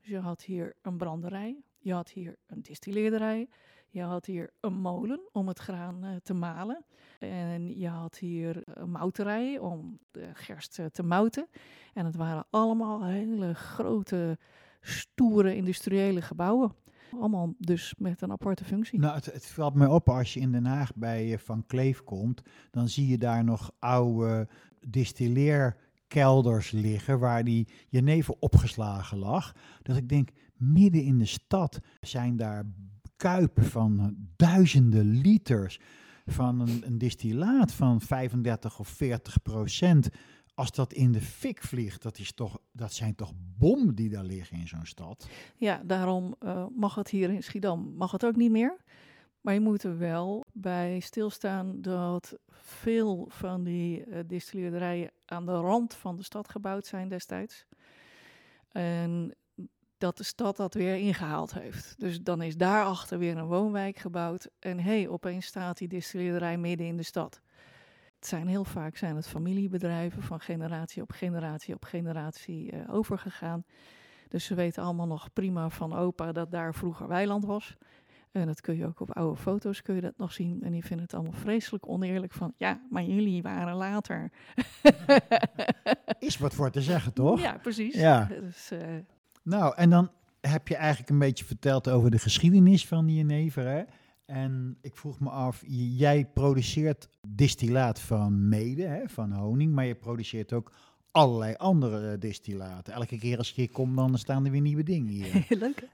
[0.00, 3.48] Dus je had hier een branderij, je had hier een distilleerderij,
[3.88, 6.84] je had hier een molen om het graan uh, te malen.
[7.18, 11.48] En je had hier een mouterij om de gerst uh, te mouten.
[11.94, 14.38] En het waren allemaal hele grote,
[14.80, 16.72] stoere industriële gebouwen.
[17.12, 18.98] Allemaal dus met een aparte functie.
[18.98, 22.04] Nou, het, het valt mij op als je in Den Haag bij uh, Van Kleef
[22.04, 24.48] komt, dan zie je daar nog oude
[24.86, 29.54] distilleerkelders liggen waar die jenever opgeslagen lag.
[29.82, 32.64] Dat ik denk, midden in de stad zijn daar
[33.16, 35.80] kuipen van duizenden liters
[36.26, 40.08] van een, een distillaat van 35 of 40 procent.
[40.58, 44.24] Als dat in de fik vliegt, dat, is toch, dat zijn toch bommen die daar
[44.24, 45.28] liggen in zo'n stad?
[45.56, 48.76] Ja, daarom uh, mag het hier in Schiedam mag het ook niet meer.
[49.40, 55.56] Maar je moet er wel bij stilstaan dat veel van die uh, distilleerderijen aan de
[55.56, 57.66] rand van de stad gebouwd zijn destijds.
[58.68, 59.34] En
[59.98, 61.94] dat de stad dat weer ingehaald heeft.
[61.98, 64.48] Dus dan is daarachter weer een woonwijk gebouwd.
[64.58, 67.40] En hé, hey, opeens staat die distilleerderij midden in de stad.
[68.18, 73.64] Het zijn heel vaak zijn het familiebedrijven van generatie op generatie op generatie uh, overgegaan.
[74.28, 77.76] Dus ze weten allemaal nog prima van opa dat daar vroeger weiland was.
[78.32, 80.62] En dat kun je ook op oude foto's kun je dat nog zien.
[80.62, 82.54] En die vinden het allemaal vreselijk oneerlijk van...
[82.56, 84.30] ja, maar jullie waren later.
[86.18, 87.40] Is wat voor te zeggen, toch?
[87.40, 87.94] Ja, precies.
[87.94, 88.24] Ja.
[88.24, 88.78] Dus, uh,
[89.42, 93.66] nou, en dan heb je eigenlijk een beetje verteld over de geschiedenis van die jenever,
[93.66, 93.82] hè?
[94.30, 95.62] En ik vroeg me af,
[95.96, 100.72] jij produceert distillaat van mede, hè, van honing, maar je produceert ook
[101.10, 102.92] allerlei andere distillaten.
[102.92, 105.46] Elke keer als ik hier kom, dan staan er weer nieuwe dingen hier.
[105.58, 105.88] Leuk.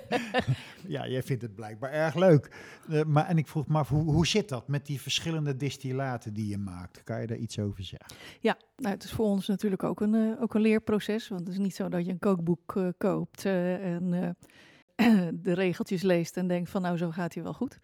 [0.96, 2.56] ja, jij vindt het blijkbaar erg leuk.
[2.90, 6.34] Uh, maar, en ik vroeg me af, hoe, hoe zit dat met die verschillende distillaten
[6.34, 7.04] die je maakt?
[7.04, 8.16] Kan je daar iets over zeggen?
[8.40, 11.28] Ja, nou, het is voor ons natuurlijk ook een, uh, ook een leerproces.
[11.28, 14.36] Want het is niet zo dat je een kookboek uh, koopt en
[15.42, 17.78] de regeltjes leest en denkt van nou, zo gaat hij wel goed.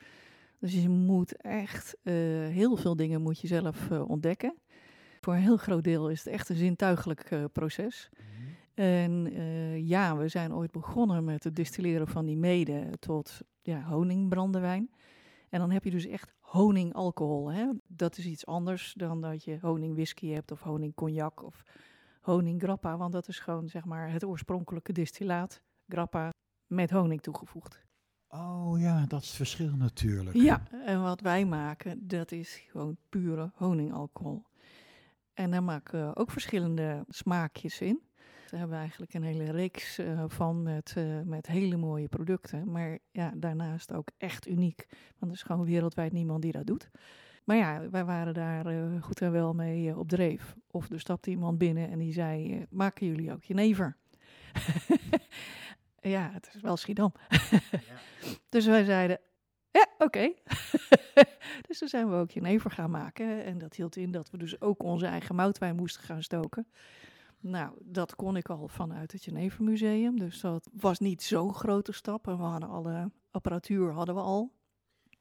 [0.58, 1.96] Dus je moet echt
[2.50, 4.54] heel veel dingen moet je zelf ontdekken
[5.20, 8.10] Voor een heel groot deel is het echt een zintuigelijk eh, proces.
[8.74, 13.82] En eh, ja, we zijn ooit begonnen met het distilleren van die mede tot ja,
[13.82, 14.90] honingbrandewijn.
[15.48, 17.52] En dan heb je dus echt honingalcohol.
[17.52, 17.68] Hè?
[17.86, 21.62] Dat is iets anders dan dat je honingwhisky hebt of honingcognac of
[22.20, 22.96] honinggrappa.
[22.96, 26.30] Want dat is gewoon zeg maar het oorspronkelijke distillaat, grappa,
[26.66, 27.84] met honing toegevoegd.
[28.28, 30.36] Oh ja, dat is het verschil natuurlijk.
[30.36, 34.44] Ja, en wat wij maken, dat is gewoon pure honingalcohol.
[35.34, 38.00] En daar maken we ook verschillende smaakjes in.
[38.16, 42.70] Daar hebben we eigenlijk een hele reeks uh, van met, uh, met hele mooie producten.
[42.70, 44.86] Maar ja, daarnaast ook echt uniek.
[45.18, 46.90] Want er is gewoon wereldwijd niemand die dat doet.
[47.44, 50.56] Maar ja, wij waren daar uh, goed en wel mee op dreef.
[50.70, 53.96] Of er stapte iemand binnen en die zei, maken jullie ook jenever?
[56.08, 57.12] ja, het is wel Schiedam.
[57.70, 57.78] ja.
[58.48, 59.20] Dus wij zeiden,
[59.70, 60.04] ja, oké.
[60.04, 60.42] Okay.
[61.66, 63.44] dus toen zijn we ook jenever gaan maken.
[63.44, 66.66] En dat hield in dat we dus ook onze eigen moutwijn moesten gaan stoken.
[67.40, 70.18] Nou, dat kon ik al vanuit het Genevermuseum.
[70.18, 72.26] Dus dat was niet zo'n grote stap.
[72.28, 74.52] En we hadden alle apparatuur hadden we al.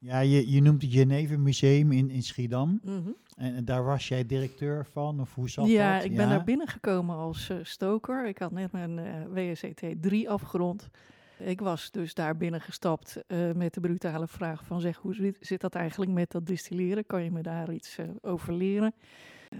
[0.06, 2.80] Ja, je, je noemt het Genever Museum in, in Schiedam.
[2.84, 3.16] Mm -hmm.
[3.36, 6.06] en, en, daar was jij directeur van, of hoe zat ja, dat?
[6.06, 8.28] Ik ben daar binnengekomen als uh, stoker.
[8.28, 10.90] Ik had net mijn uh, WSCT 3 afgerond.
[11.38, 14.82] Ik was dus daar binnengestapt uh, met de brutale vraag van...
[14.82, 17.06] zeg, hoe zit, zit dat eigenlijk met dat distilleren?
[17.06, 18.94] Kan je me daar iets over leren?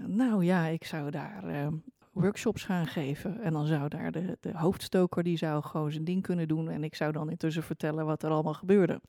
[0.06, 1.70] nou ja, ik zou daar
[2.12, 3.40] workshops gaan geven.
[3.40, 6.70] En dan zou daar de, de hoofdstoker, die zou gewoon zijn ding kunnen doen.
[6.70, 9.00] En ik zou dan intussen vertellen wat er allemaal gebeurde.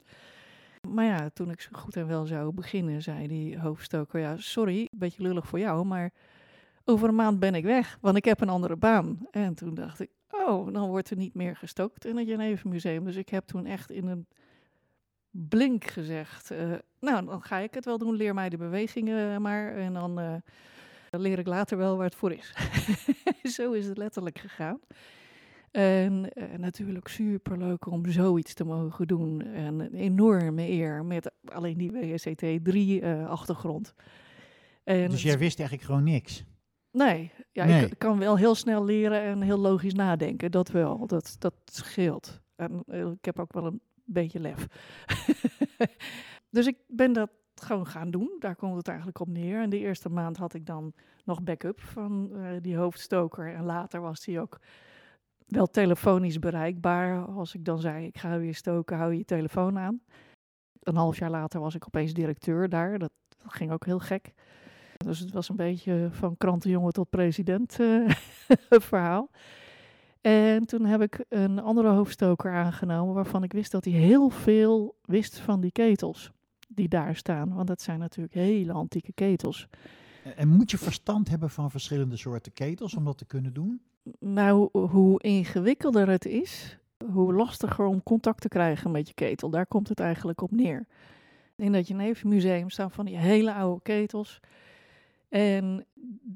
[0.94, 5.00] Maar ja, toen ik goed en wel zou beginnen, zei die hoofdstoker: Ja, sorry, een
[5.00, 6.12] beetje lullig voor jou, maar
[6.86, 9.28] over een maand ben ik weg, want ik heb een andere baan.
[9.32, 13.04] En toen dacht ik: Oh, dan wordt er niet meer gestookt in het Geneven Museum.
[13.04, 14.28] Dus ik heb toen echt in een
[15.30, 19.76] blink gezegd: uh, Nou, dan ga ik het wel doen, leer mij de bewegingen maar.
[19.76, 20.20] En dan.
[20.20, 20.36] Uh,
[21.10, 22.54] dan leer ik later wel waar het voor is.
[23.56, 24.80] Zo is het letterlijk gegaan.
[25.78, 29.42] En uh, natuurlijk superleuk om zoiets te mogen doen.
[29.42, 33.94] En een enorme eer met alleen die WSCT 3-achtergrond.
[34.86, 36.44] Uh, dus jij wist eigenlijk gewoon niks?
[36.92, 37.86] Nee, ja, nee.
[37.86, 40.52] ik kan wel heel snel leren en heel logisch nadenken.
[40.52, 42.42] Dat wel, dat, dat scheelt.
[42.56, 44.68] En uh, ik heb ook wel een beetje lef.
[46.56, 48.36] dus ik ben dat gewoon gaan doen.
[48.40, 49.62] Daar komt het eigenlijk op neer.
[49.62, 53.54] En de eerste maand had ik dan nog backup van die hoofdstoker.
[53.54, 54.60] En later was die ook
[55.48, 57.26] wel telefonisch bereikbaar.
[57.26, 60.02] Als ik dan zei, ik ga weer stoken, hou je telefoon aan.
[60.80, 63.00] Een half jaar later was ik opeens directeur daar.
[63.00, 63.12] Dat,
[63.48, 64.34] ging ook heel gek.
[64.98, 68.10] Dus het was een beetje van krantenjongen tot president uh,
[68.90, 69.30] verhaal.
[70.22, 74.96] En toen heb ik een andere hoofdstoker aangenomen waarvan ik wist dat hij heel veel
[75.02, 76.32] wist van die ketels
[76.68, 77.54] die daar staan.
[77.54, 79.68] Want dat zijn natuurlijk hele antieke ketels.
[80.36, 83.82] En moet je verstand hebben van verschillende soorten ketels om dat te kunnen doen?
[84.20, 86.78] Nou, hoe ingewikkelder het is,
[87.12, 89.50] hoe lastiger om contact te krijgen met je ketel.
[89.50, 90.88] Daar komt het eigenlijk op neer.
[91.56, 94.40] In dat Museum staan van die hele oude ketels.
[95.30, 95.86] En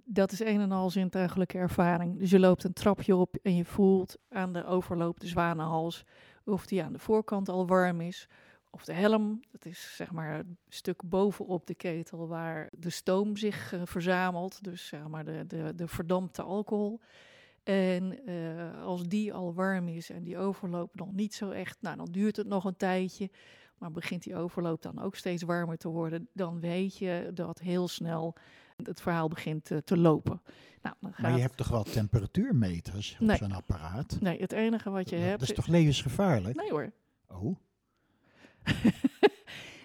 [0.06, 2.20] dat is een en al zintuigelijke ervaring.
[2.20, 6.06] Dus je loopt een trapje op en je voelt aan de overloop de zwanenhals
[6.44, 8.28] of die aan de voorkant al warm is
[8.70, 9.42] of de helm.
[9.52, 14.64] Dat is zeg maar het stuk bovenop de ketel waar de stoom zich uh, verzamelt.
[14.64, 17.00] Dus zeg maar de, de, de verdampte alcohol.
[17.64, 21.98] En uh, als die al warm is en die overloop nog niet zo echt, nou
[21.98, 23.30] dan duurt het nog een tijdje.
[23.78, 27.88] Maar begint die overloop dan ook steeds warmer te worden, dan weet je dat heel
[27.88, 28.36] snel
[28.84, 30.42] het verhaal begint uh, te lopen.
[30.82, 31.22] Nou, dan gaat...
[31.22, 33.38] Maar je hebt toch wel temperatuurmeters op nee.
[33.38, 34.18] zo'n apparaat?
[34.20, 35.40] Nee, het enige wat je dat, hebt...
[35.40, 36.56] Dat is toch levensgevaarlijk?
[36.56, 36.92] Nee hoor.
[37.28, 37.56] Oh.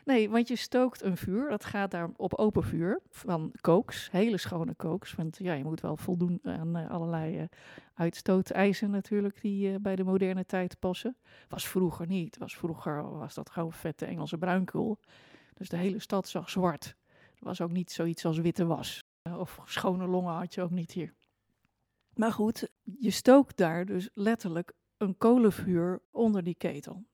[0.07, 1.49] nee, want je stookt een vuur.
[1.49, 4.11] Dat gaat daar op open vuur van kooks.
[4.11, 5.15] Hele schone kooks.
[5.15, 7.45] Want ja, je moet wel voldoen aan uh, allerlei uh,
[7.95, 11.17] uitstooteisen natuurlijk die uh, bij de moderne tijd passen.
[11.49, 12.39] Was vroeger niet.
[12.39, 14.99] Was vroeger was dat gewoon vette Engelse bruinkool.
[15.55, 16.97] Dus de hele stad zag zwart.
[17.09, 19.05] Er was ook niet zoiets als witte was.
[19.39, 21.15] of schone longen had je ook niet hier.
[22.15, 27.05] Maar goed, je stookt daar dus letterlijk een kolenvuur onder die ketel.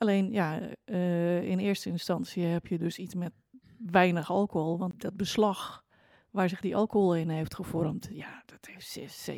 [0.00, 3.32] Alleen ja, uh, in eerste instantie heb je dus iets met
[3.78, 4.78] weinig alcohol.
[4.78, 5.84] Want dat beslag
[6.30, 9.30] waar zich die alcohol in heeft gevormd, ja, dat heeft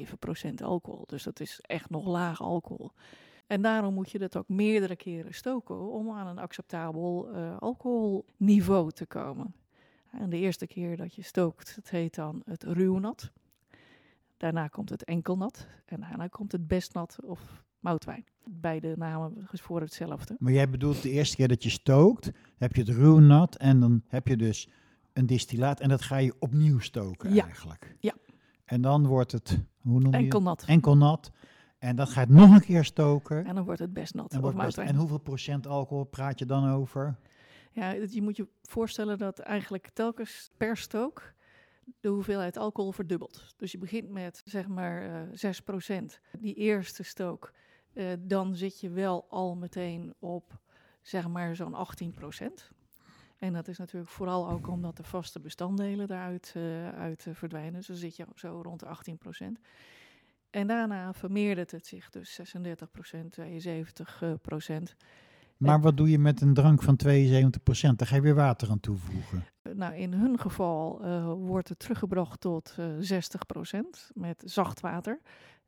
[0.50, 1.04] 7% alcohol.
[1.06, 2.92] Dus dat is echt nog laag alcohol.
[3.46, 8.90] En daarom moet je dat ook meerdere keren stoken om aan een acceptabel uh, alcoholniveau
[8.90, 9.54] te komen.
[10.10, 13.30] En de eerste keer dat je stookt, dat heet dan het ruwnat.
[14.36, 18.24] Daarna komt het enkelnat en daarna komt het bestnat of moutwijn.
[18.44, 20.36] Beide namen voor hetzelfde.
[20.38, 24.02] Maar jij bedoelt de eerste keer dat je stookt, heb je het ruwnat en dan
[24.08, 24.68] heb je dus
[25.12, 27.44] een distillaat en dat ga je opnieuw stoken Ja.
[27.44, 27.96] eigenlijk.
[28.00, 28.14] Ja.
[28.64, 30.48] En dan wordt het, hoe noem je Enkel het?
[30.48, 30.64] nat.
[30.66, 31.30] Enkel nat.
[31.78, 33.44] En dat gaat nog een keer stoken.
[33.46, 34.32] En dan wordt het best nat.
[34.32, 37.16] En, wordt best- en hoeveel procent alcohol praat je dan over?
[37.72, 41.32] Ja, je moet je voorstellen dat eigenlijk telkens per stook
[42.00, 43.54] de hoeveelheid alcohol verdubbelt.
[43.56, 46.20] Dus je begint met zeg maar eh 6%.
[46.38, 47.52] Die eerste stook,
[47.94, 50.60] eh, dan zit je wel al meteen op
[51.02, 52.70] zeg maar zo'n 18%.
[53.38, 57.72] En dat is natuurlijk vooral ook omdat de vaste bestanddelen daaruit eh, uit, eh, verdwijnen.
[57.72, 59.60] Dus dan zit je zo rond de 18%.
[60.50, 64.96] En daarna vermeerdert het zich dus 36%, 72%.
[65.56, 67.98] Maar wat doe je met een drank van 72%?
[67.98, 69.44] Daar ga je weer water aan toevoegen.
[69.74, 71.00] Nou, in hun geval
[71.36, 75.20] wordt het teruggebracht tot eh 60% met zacht water.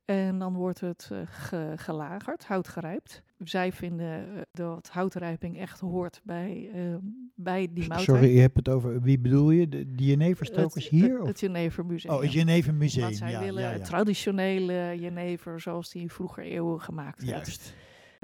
[0.05, 3.23] En dan wordt het eh, ge- gelagerd, houtgerijpt.
[3.37, 6.95] Zij vinden eh, dat houtrijping echt hoort bij, eh,
[7.35, 7.99] bij die moutwijn.
[8.19, 9.67] Sorry, je hebt het over, wie bedoel je?
[9.69, 11.11] De, de jeneverstokers hier?
[11.11, 11.27] Het, of?
[11.27, 12.13] het Jenevermuseum.
[12.13, 13.03] oh, het Jenevermuseum.
[13.03, 13.79] Want zij ja, willen ja, ja.
[13.83, 17.45] traditionele jenever zoals die vroeger eeuwen gemaakt werd.
[17.45, 17.75] Juist.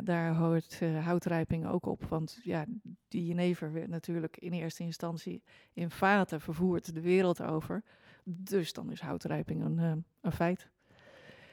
[0.03, 2.03] Daar hoort eh, houtrijping ook op.
[2.03, 2.65] Want ja,
[3.07, 7.83] die jenever werd natuurlijk in eerste instantie in vaten vervoerd de wereld over.
[8.23, 10.70] Dus dan is houtrijping een, eh, een feit.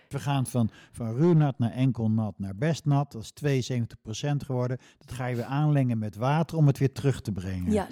[0.09, 3.13] We gaan van, van ruw nat naar enkel nat naar best nat.
[3.13, 4.79] Dat is 72% geworden.
[4.99, 7.73] Dat ga je weer aanlengen met water om het weer terug te brengen.
[7.73, 7.89] Ja, 60%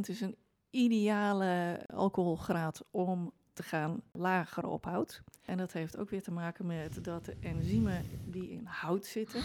[0.00, 0.36] is een
[0.70, 5.22] ideale alcoholgraad om te gaan lageren op hout.
[5.44, 9.42] En dat heeft ook weer te maken met dat de enzymen die in hout zitten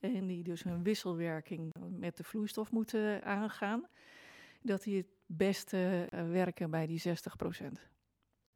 [0.00, 3.86] en die dus hun wisselwerking met de vloeistof moeten aangaan,
[4.62, 7.12] dat die het beste eh, werken bij die 60%.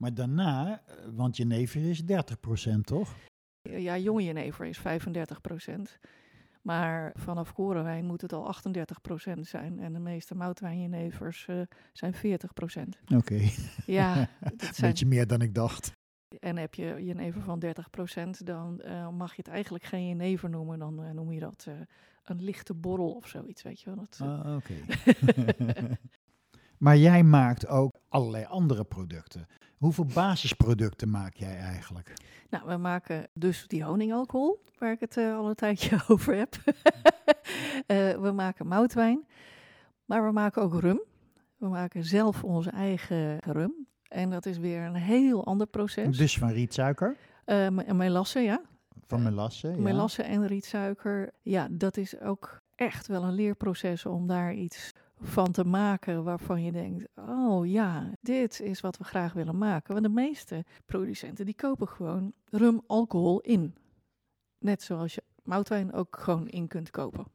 [0.02, 3.14] Maar daarna, eh, want jenever is 30%, toch?
[3.62, 5.98] Ja, jonge jenever is 35%.
[6.62, 9.78] Maar vanaf korenwijn moet het al 38% zijn.
[9.78, 11.60] En de meeste moutwijnjenevers eh
[11.92, 12.98] zijn 40%.
[13.14, 13.40] Oké,
[13.86, 14.14] Ja,
[14.56, 15.92] dat zijn beetje meer dan ik dacht.
[16.40, 20.78] En heb je jenever van 30%, dan eh, mag je het eigenlijk geen jenever noemen.
[20.78, 21.66] Dan noem je dat
[22.24, 23.96] een lichte borrel of zoiets, weet je wel.
[23.96, 24.74] Dat, Ah, Oké.
[26.84, 29.46] maar jij maakt ook allerlei andere producten.
[29.78, 32.12] Hoeveel basisproducten maak jij eigenlijk?
[32.50, 36.56] Nou, we maken dus die honingalcohol, waar ik het eh, al een tijdje over heb.
[37.86, 39.26] Eh, we maken moutwijn,
[40.04, 41.00] maar we maken ook rum.
[41.56, 43.86] We maken zelf onze eigen rum.
[44.08, 46.16] En dat is weer een heel ander proces.
[46.16, 47.16] Dus van rietsuiker,
[47.46, 48.60] me- melasse, ja.
[49.06, 49.68] van melasse.
[49.68, 49.76] Ja.
[49.76, 55.52] Melasse en rietsuiker, ja, dat is ook echt wel een leerproces om daar iets van
[55.52, 59.92] te maken waarvan je denkt, oh ja, dit is wat we graag willen maken.
[59.92, 63.74] Want de meeste producenten die kopen gewoon rum alcohol in.
[64.58, 67.26] Net zoals je moutwijn ook gewoon in kunt kopen.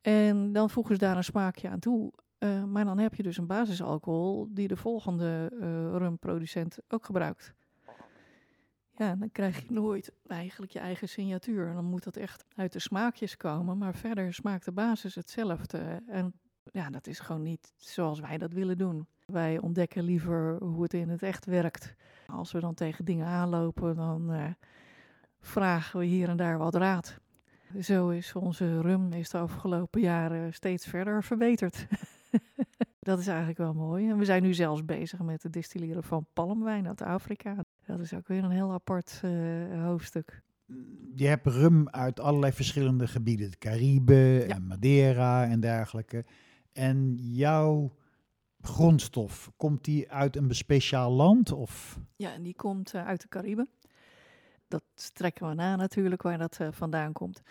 [0.00, 2.12] En dan voegen ze daar een smaakje aan toe.
[2.38, 7.54] Eh, maar dan heb je dus een basisalcohol die de volgende eh, rumproducent ook gebruikt.
[8.96, 11.72] Ja, dan krijg je nooit eigenlijk je eigen signatuur.
[11.72, 13.78] Dan moet dat echt uit de smaakjes komen.
[13.78, 16.02] Maar verder smaakt de basis hetzelfde.
[16.06, 16.34] En
[16.72, 19.06] ja, dat is gewoon niet zoals wij dat willen doen.
[19.26, 21.94] Wij ontdekken liever hoe het in het echt werkt.
[22.26, 24.44] Als we dan tegen dingen aanlopen, dan eh,
[25.40, 27.18] vragen we hier en daar wat raad.
[27.80, 31.86] Zo is onze rum is de afgelopen jaren steeds verder verbeterd.
[33.00, 34.10] dat is eigenlijk wel mooi.
[34.10, 37.64] En we zijn nu zelfs bezig met het distilleren van palmwijn uit Afrika.
[37.86, 39.30] Dat is ook weer een heel apart eh,
[39.84, 40.42] hoofdstuk.
[41.14, 43.50] Je hebt rum uit allerlei verschillende gebieden.
[43.50, 44.46] De Cariben Ja.
[44.54, 46.24] en Madeira en dergelijke.
[46.74, 47.96] En jouw
[48.60, 51.52] grondstof, komt die uit een speciaal land?
[51.52, 51.98] Of?
[52.16, 53.68] Ja, die komt eh, uit de Cariben.
[54.68, 54.82] Dat
[55.14, 57.42] trekken we na natuurlijk, waar dat eh, vandaan komt.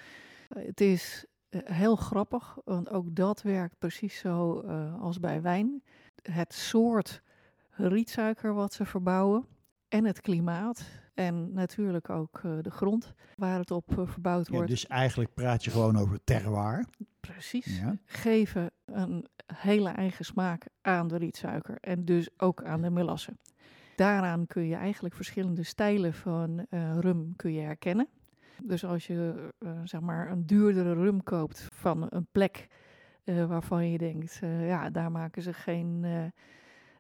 [0.50, 4.60] Eh, het is heel grappig, want ook dat werkt precies zo
[5.00, 5.84] als bij wijn.
[6.22, 7.22] Het soort
[7.70, 9.48] rietsuiker wat ze verbouwen
[9.94, 14.54] en het klimaat en natuurlijk ook eh, de grond waar het op eh, verbouwd Ja,
[14.54, 14.70] wordt.
[14.70, 16.86] dus eigenlijk praat je gewoon over terroir.
[17.20, 17.80] Precies.
[17.80, 17.98] Ja.
[18.06, 23.38] Geven een hele eigen smaak aan de rietsuiker en dus ook aan de melasse.
[23.96, 28.08] Daaraan kun je eigenlijk verschillende stijlen van eh, rum kun je herkennen.
[28.64, 29.50] Dus als je
[29.84, 32.68] zeg maar een duurdere rum koopt van een plek
[33.24, 36.04] waarvan je denkt, ja, daar maken ze geen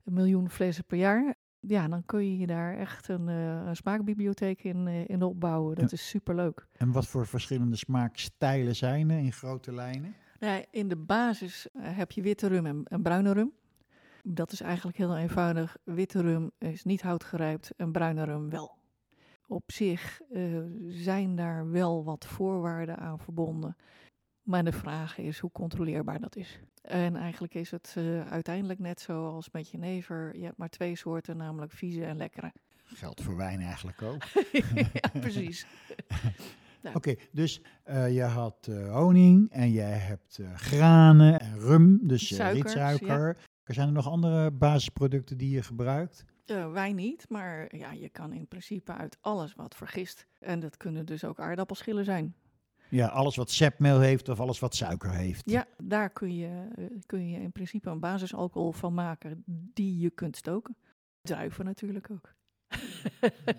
[0.03, 1.35] een miljoen flessen per jaar.
[1.67, 5.75] Ja, dan kun je daar echt een, eh, een smaakbibliotheek in, eh, in opbouwen.
[5.75, 6.67] Dat is superleuk.
[6.77, 10.15] En wat voor verschillende smaakstijlen zijn er in grote lijnen?
[10.39, 13.51] Nou, in de basis eh, heb je witte rum en, en bruine rum.
[14.23, 15.77] Dat is eigenlijk heel eenvoudig.
[15.83, 18.77] Witte rum is niet houtgerijpt en bruine rum wel.
[19.47, 20.21] Op zich
[20.87, 23.75] zijn daar wel wat voorwaarden aan verbonden.
[24.43, 26.59] Maar de vraag is hoe controleerbaar dat is.
[26.81, 30.37] En eigenlijk is het uh, uiteindelijk net zoals met jenever.
[30.37, 32.51] Je hebt maar twee soorten, namelijk vieze en lekkere.
[32.83, 34.23] Geldt voor wijn eigenlijk ook.
[34.93, 35.65] ja, precies.
[36.81, 36.95] Nou.
[36.97, 43.37] Oké, dus uh, je had uh, honing en jij hebt granen en rum, dus rietsuiker.
[43.63, 43.73] Ja.
[43.73, 46.25] Zijn er nog andere basisproducten die je gebruikt?
[46.71, 50.27] wij niet, maar ja, je kan in principe uit alles wat vergist.
[50.39, 52.35] En dat kunnen dus ook aardappelschillen zijn.
[52.93, 55.49] Ja, alles wat sepmeel heeft of alles wat suiker heeft.
[55.49, 60.09] Ja, daar kun je, eh, kun je in principe een basisalcohol van maken die je
[60.09, 60.77] kunt stoken.
[61.21, 62.33] Druiven natuurlijk ook.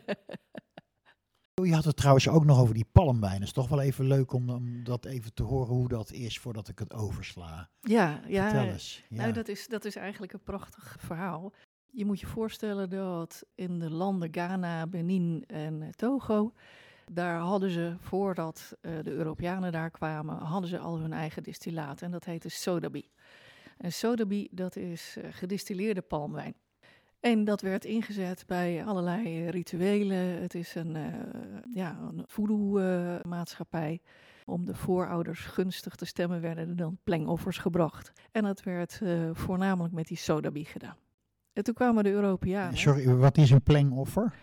[1.62, 3.34] Je had het trouwens ook nog over die palmwijn.
[3.34, 6.38] Het is toch wel even leuk om, om, dat even te horen hoe dat is
[6.38, 7.70] voordat ik het oversla.
[7.80, 9.16] Ja, ja, eens, ja.
[9.16, 11.52] Nou, dat, is, dat is eigenlijk een prachtig verhaal.
[11.90, 16.52] Je moet je voorstellen dat in de landen Ghana, Benin en Togo
[17.12, 22.02] daar hadden ze, voordat uh, de Europeanen daar kwamen, hadden ze al hun eigen distillaat.
[22.02, 23.10] En dat heette sodabi.
[23.78, 26.54] En sodabi, dat is uh, gedistilleerde palmwijn.
[27.20, 30.42] En dat werd ingezet bij allerlei rituelen.
[30.42, 31.06] Het is een, uh,
[31.72, 34.00] ja, een voodoo-maatschappij.
[34.44, 38.12] Om de voorouders gunstig te stemmen werden er dan plengoffers gebracht.
[38.32, 39.00] En dat werd
[39.32, 40.96] voornamelijk met die sodabi gedaan.
[41.52, 42.78] En toen kwamen de Europeanen.
[42.78, 44.34] Sorry, wat is een plengoffer?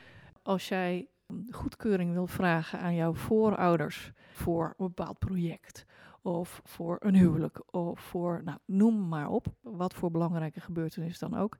[0.41, 1.07] Als jij
[1.53, 5.85] goedkeuring wil vragen aan jouw voorouders voor een bepaald project
[6.21, 11.35] of voor een huwelijk of voor, nou, noem maar op, wat voor belangrijke gebeurtenis dan
[11.35, 11.57] ook.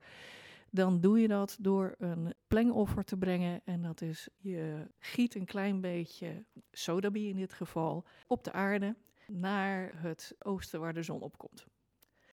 [0.69, 3.61] Dan doe je dat door een plengoffer te brengen.
[3.65, 8.95] En dat is, je giet een klein beetje sodabi in dit geval op de aarde
[9.27, 11.65] naar het oosten waar de zon opkomt.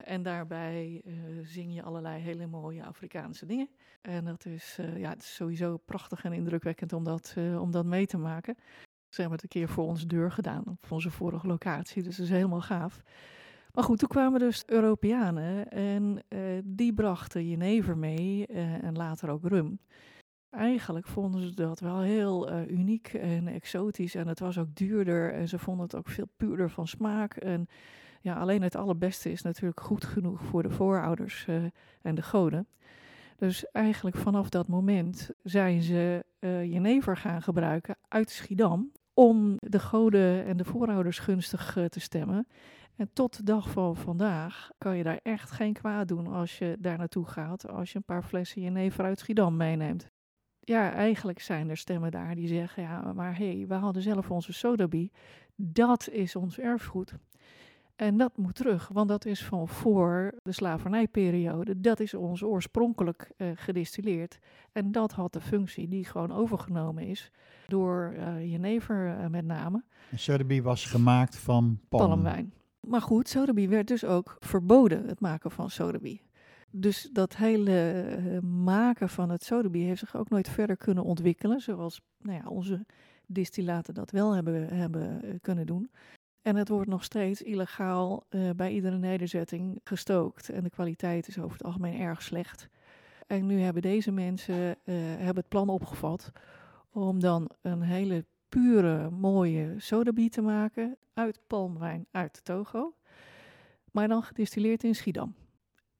[0.05, 3.69] En daarbij uh, zing je allerlei hele mooie Afrikaanse dingen.
[4.03, 7.71] En dat is, uh, ja, het is sowieso prachtig en indrukwekkend om dat, uh, om
[7.71, 8.55] dat mee te maken.
[9.09, 12.03] Ze hebben het een keer voor onze deur gedaan, op onze vorige locatie.
[12.03, 13.03] Dus dat is helemaal gaaf.
[13.73, 16.23] Maar goed, toen kwamen dus Europeanen en
[16.65, 19.81] die brachten jenever mee en later ook rum.
[20.51, 25.49] Eigenlijk vonden ze dat wel heel uniek en exotisch en het was ook duurder en
[25.49, 27.37] ze vonden het ook veel puurder van smaak.
[27.37, 27.69] En
[28.21, 31.65] ja, alleen het allerbeste is natuurlijk goed genoeg voor de voorouders uh,
[32.03, 32.67] en de goden.
[33.37, 39.79] Dus eigenlijk vanaf dat moment zijn ze uh, jenever gaan gebruiken uit Schiedam om de
[39.79, 42.47] goden en de voorouders gunstig uh, te stemmen.
[42.97, 46.77] En tot de dag van vandaag kan je daar echt geen kwaad doen als je
[46.79, 50.11] daar naartoe gaat, als je een paar flessen jenever uit Schiedam meeneemt.
[50.61, 54.31] Ja, eigenlijk zijn er stemmen daar die zeggen, ja, maar hé, hey, we hadden zelf
[54.31, 55.11] onze sodabi,
[55.55, 57.15] dat is ons erfgoed.
[57.99, 61.81] En dat moet terug, want dat is van voor de slavernijperiode.
[61.81, 64.39] Dat is ons oorspronkelijk uh, gedistilleerd.
[64.73, 67.31] En dat had de functie die gewoon overgenomen is
[67.67, 69.85] door uh, jenever uh, met name.
[70.11, 72.09] En Sotheby was gemaakt van palm.
[72.09, 72.53] palmwijn.
[72.81, 76.21] Maar goed, Sotheby werd dus ook verboden, het maken van Sotheby.
[76.71, 82.01] Dus dat hele maken van het Sotheby heeft zich ook nooit verder kunnen ontwikkelen, zoals
[82.19, 82.87] nou ja, onze
[83.27, 85.91] distillaten dat wel hebben, hebben kunnen doen.
[86.49, 90.49] En het wordt nog steeds illegaal uh, bij iedere nederzetting gestookt.
[90.49, 92.69] En de kwaliteit is over het algemeen erg slecht.
[93.27, 96.33] En nu hebben deze mensen uh, hebben het plan opgevat
[96.91, 102.95] om dan een hele pure, mooie sodabiet te maken uit palmwijn uit Togo.
[103.91, 105.35] Maar dan gedistilleerd in Schiedam.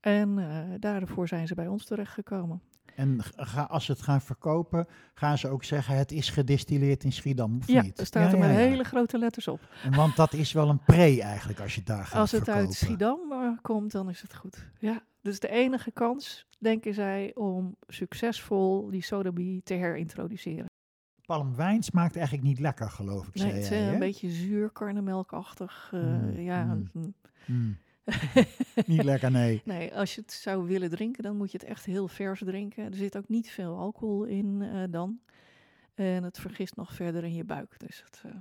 [0.01, 2.63] En uh, daarvoor zijn ze bij ons terechtgekomen.
[2.99, 7.13] En ga, als ze het gaan verkopen, gaan ze ook zeggen het is gedistilleerd in
[7.13, 8.01] Schiedam, of ja, niet?
[8.01, 9.61] er staat er met hele grote letters op.
[9.83, 12.67] En want dat is wel een pre eigenlijk als je daar gaat Als het verkopen.
[12.67, 14.67] uit Schiedam uh, komt, dan is het goed.
[14.79, 20.67] Ja, dus de enige kans, denken zij, om succesvol die sodabi te herintroduceren.
[21.27, 23.35] Palmwijn smaakt eigenlijk niet lekker, geloof ik.
[23.35, 25.91] Nee, het is een beetje zuur, karnemelkachtig.
[25.95, 27.15] Uh, mm, ja, mm,
[27.47, 27.79] mm.
[28.87, 29.63] niet lekker, nee.
[29.65, 32.85] Nee, als je het zou willen drinken, dan moet je het echt heel vers drinken.
[32.85, 35.21] Er zit ook niet veel alcohol in uh, dan.
[35.95, 37.79] En het vergist nog verder in je buik.
[37.79, 38.33] Dus het, uh...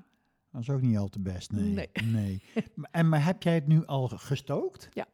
[0.52, 1.74] Dat is ook niet al te best, nee.
[1.74, 1.90] Nee.
[2.22, 2.42] nee.
[2.92, 4.90] en maar heb jij het nu al gestookt?
[4.92, 5.06] Ja.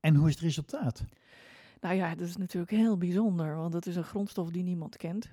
[0.00, 1.04] En hoe is het resultaat?
[1.80, 5.30] Nou ja, dat is natuurlijk heel bijzonder, want het is een grondstof die niemand kent.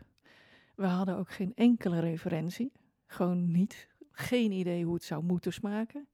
[0.76, 2.72] We hadden ook geen enkele referentie.
[3.08, 3.88] Gewoon niet.
[4.12, 6.08] Geen idee hoe het zou moeten smaken.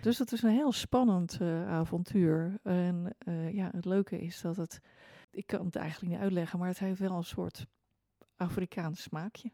[0.00, 2.58] Dus het is een heel spannend uh, avontuur.
[2.62, 4.80] En uh, ja, het leuke is dat het,
[5.30, 7.66] ik kan het eigenlijk niet uitleggen, maar het heeft wel een soort
[8.36, 9.50] Afrikaans smaakje.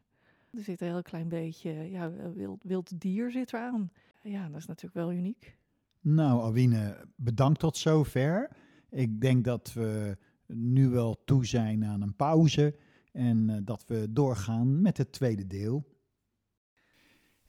[0.50, 3.90] Er zit een heel klein beetje, ja, wild, wild dier zit eraan.
[4.22, 5.56] Ja, dat is natuurlijk wel uniek.
[6.00, 8.50] Nou, Alwine, bedankt tot zover.
[8.90, 10.16] Ik denk dat we
[10.46, 12.76] nu wel toe zijn aan een pauze
[13.12, 15.84] en dat we doorgaan met het tweede deel.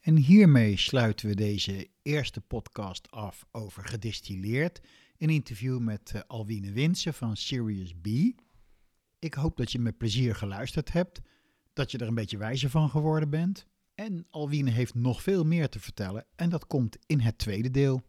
[0.06, 4.80] En hiermee sluiten we deze eerste podcast af over gedistilleerd.
[5.18, 8.06] Een interview met uh, Alwine Winsen van Sirius B.
[9.18, 11.20] Ik hoop dat je met plezier geluisterd hebt,
[11.72, 13.66] dat je er een beetje wijzer van geworden bent.
[13.94, 18.02] En Alwine heeft nog veel meer te vertellen en dat komt in het tweede deel.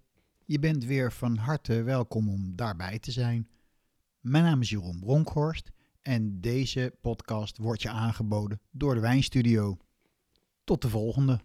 [0.45, 3.49] Je bent weer van harte welkom om daarbij te zijn.
[4.19, 5.71] Mijn naam is Jeroen Bronkhorst
[6.01, 9.77] en deze podcast wordt je aangeboden door de Wijnstudio.
[10.63, 11.39] Tot de volgende.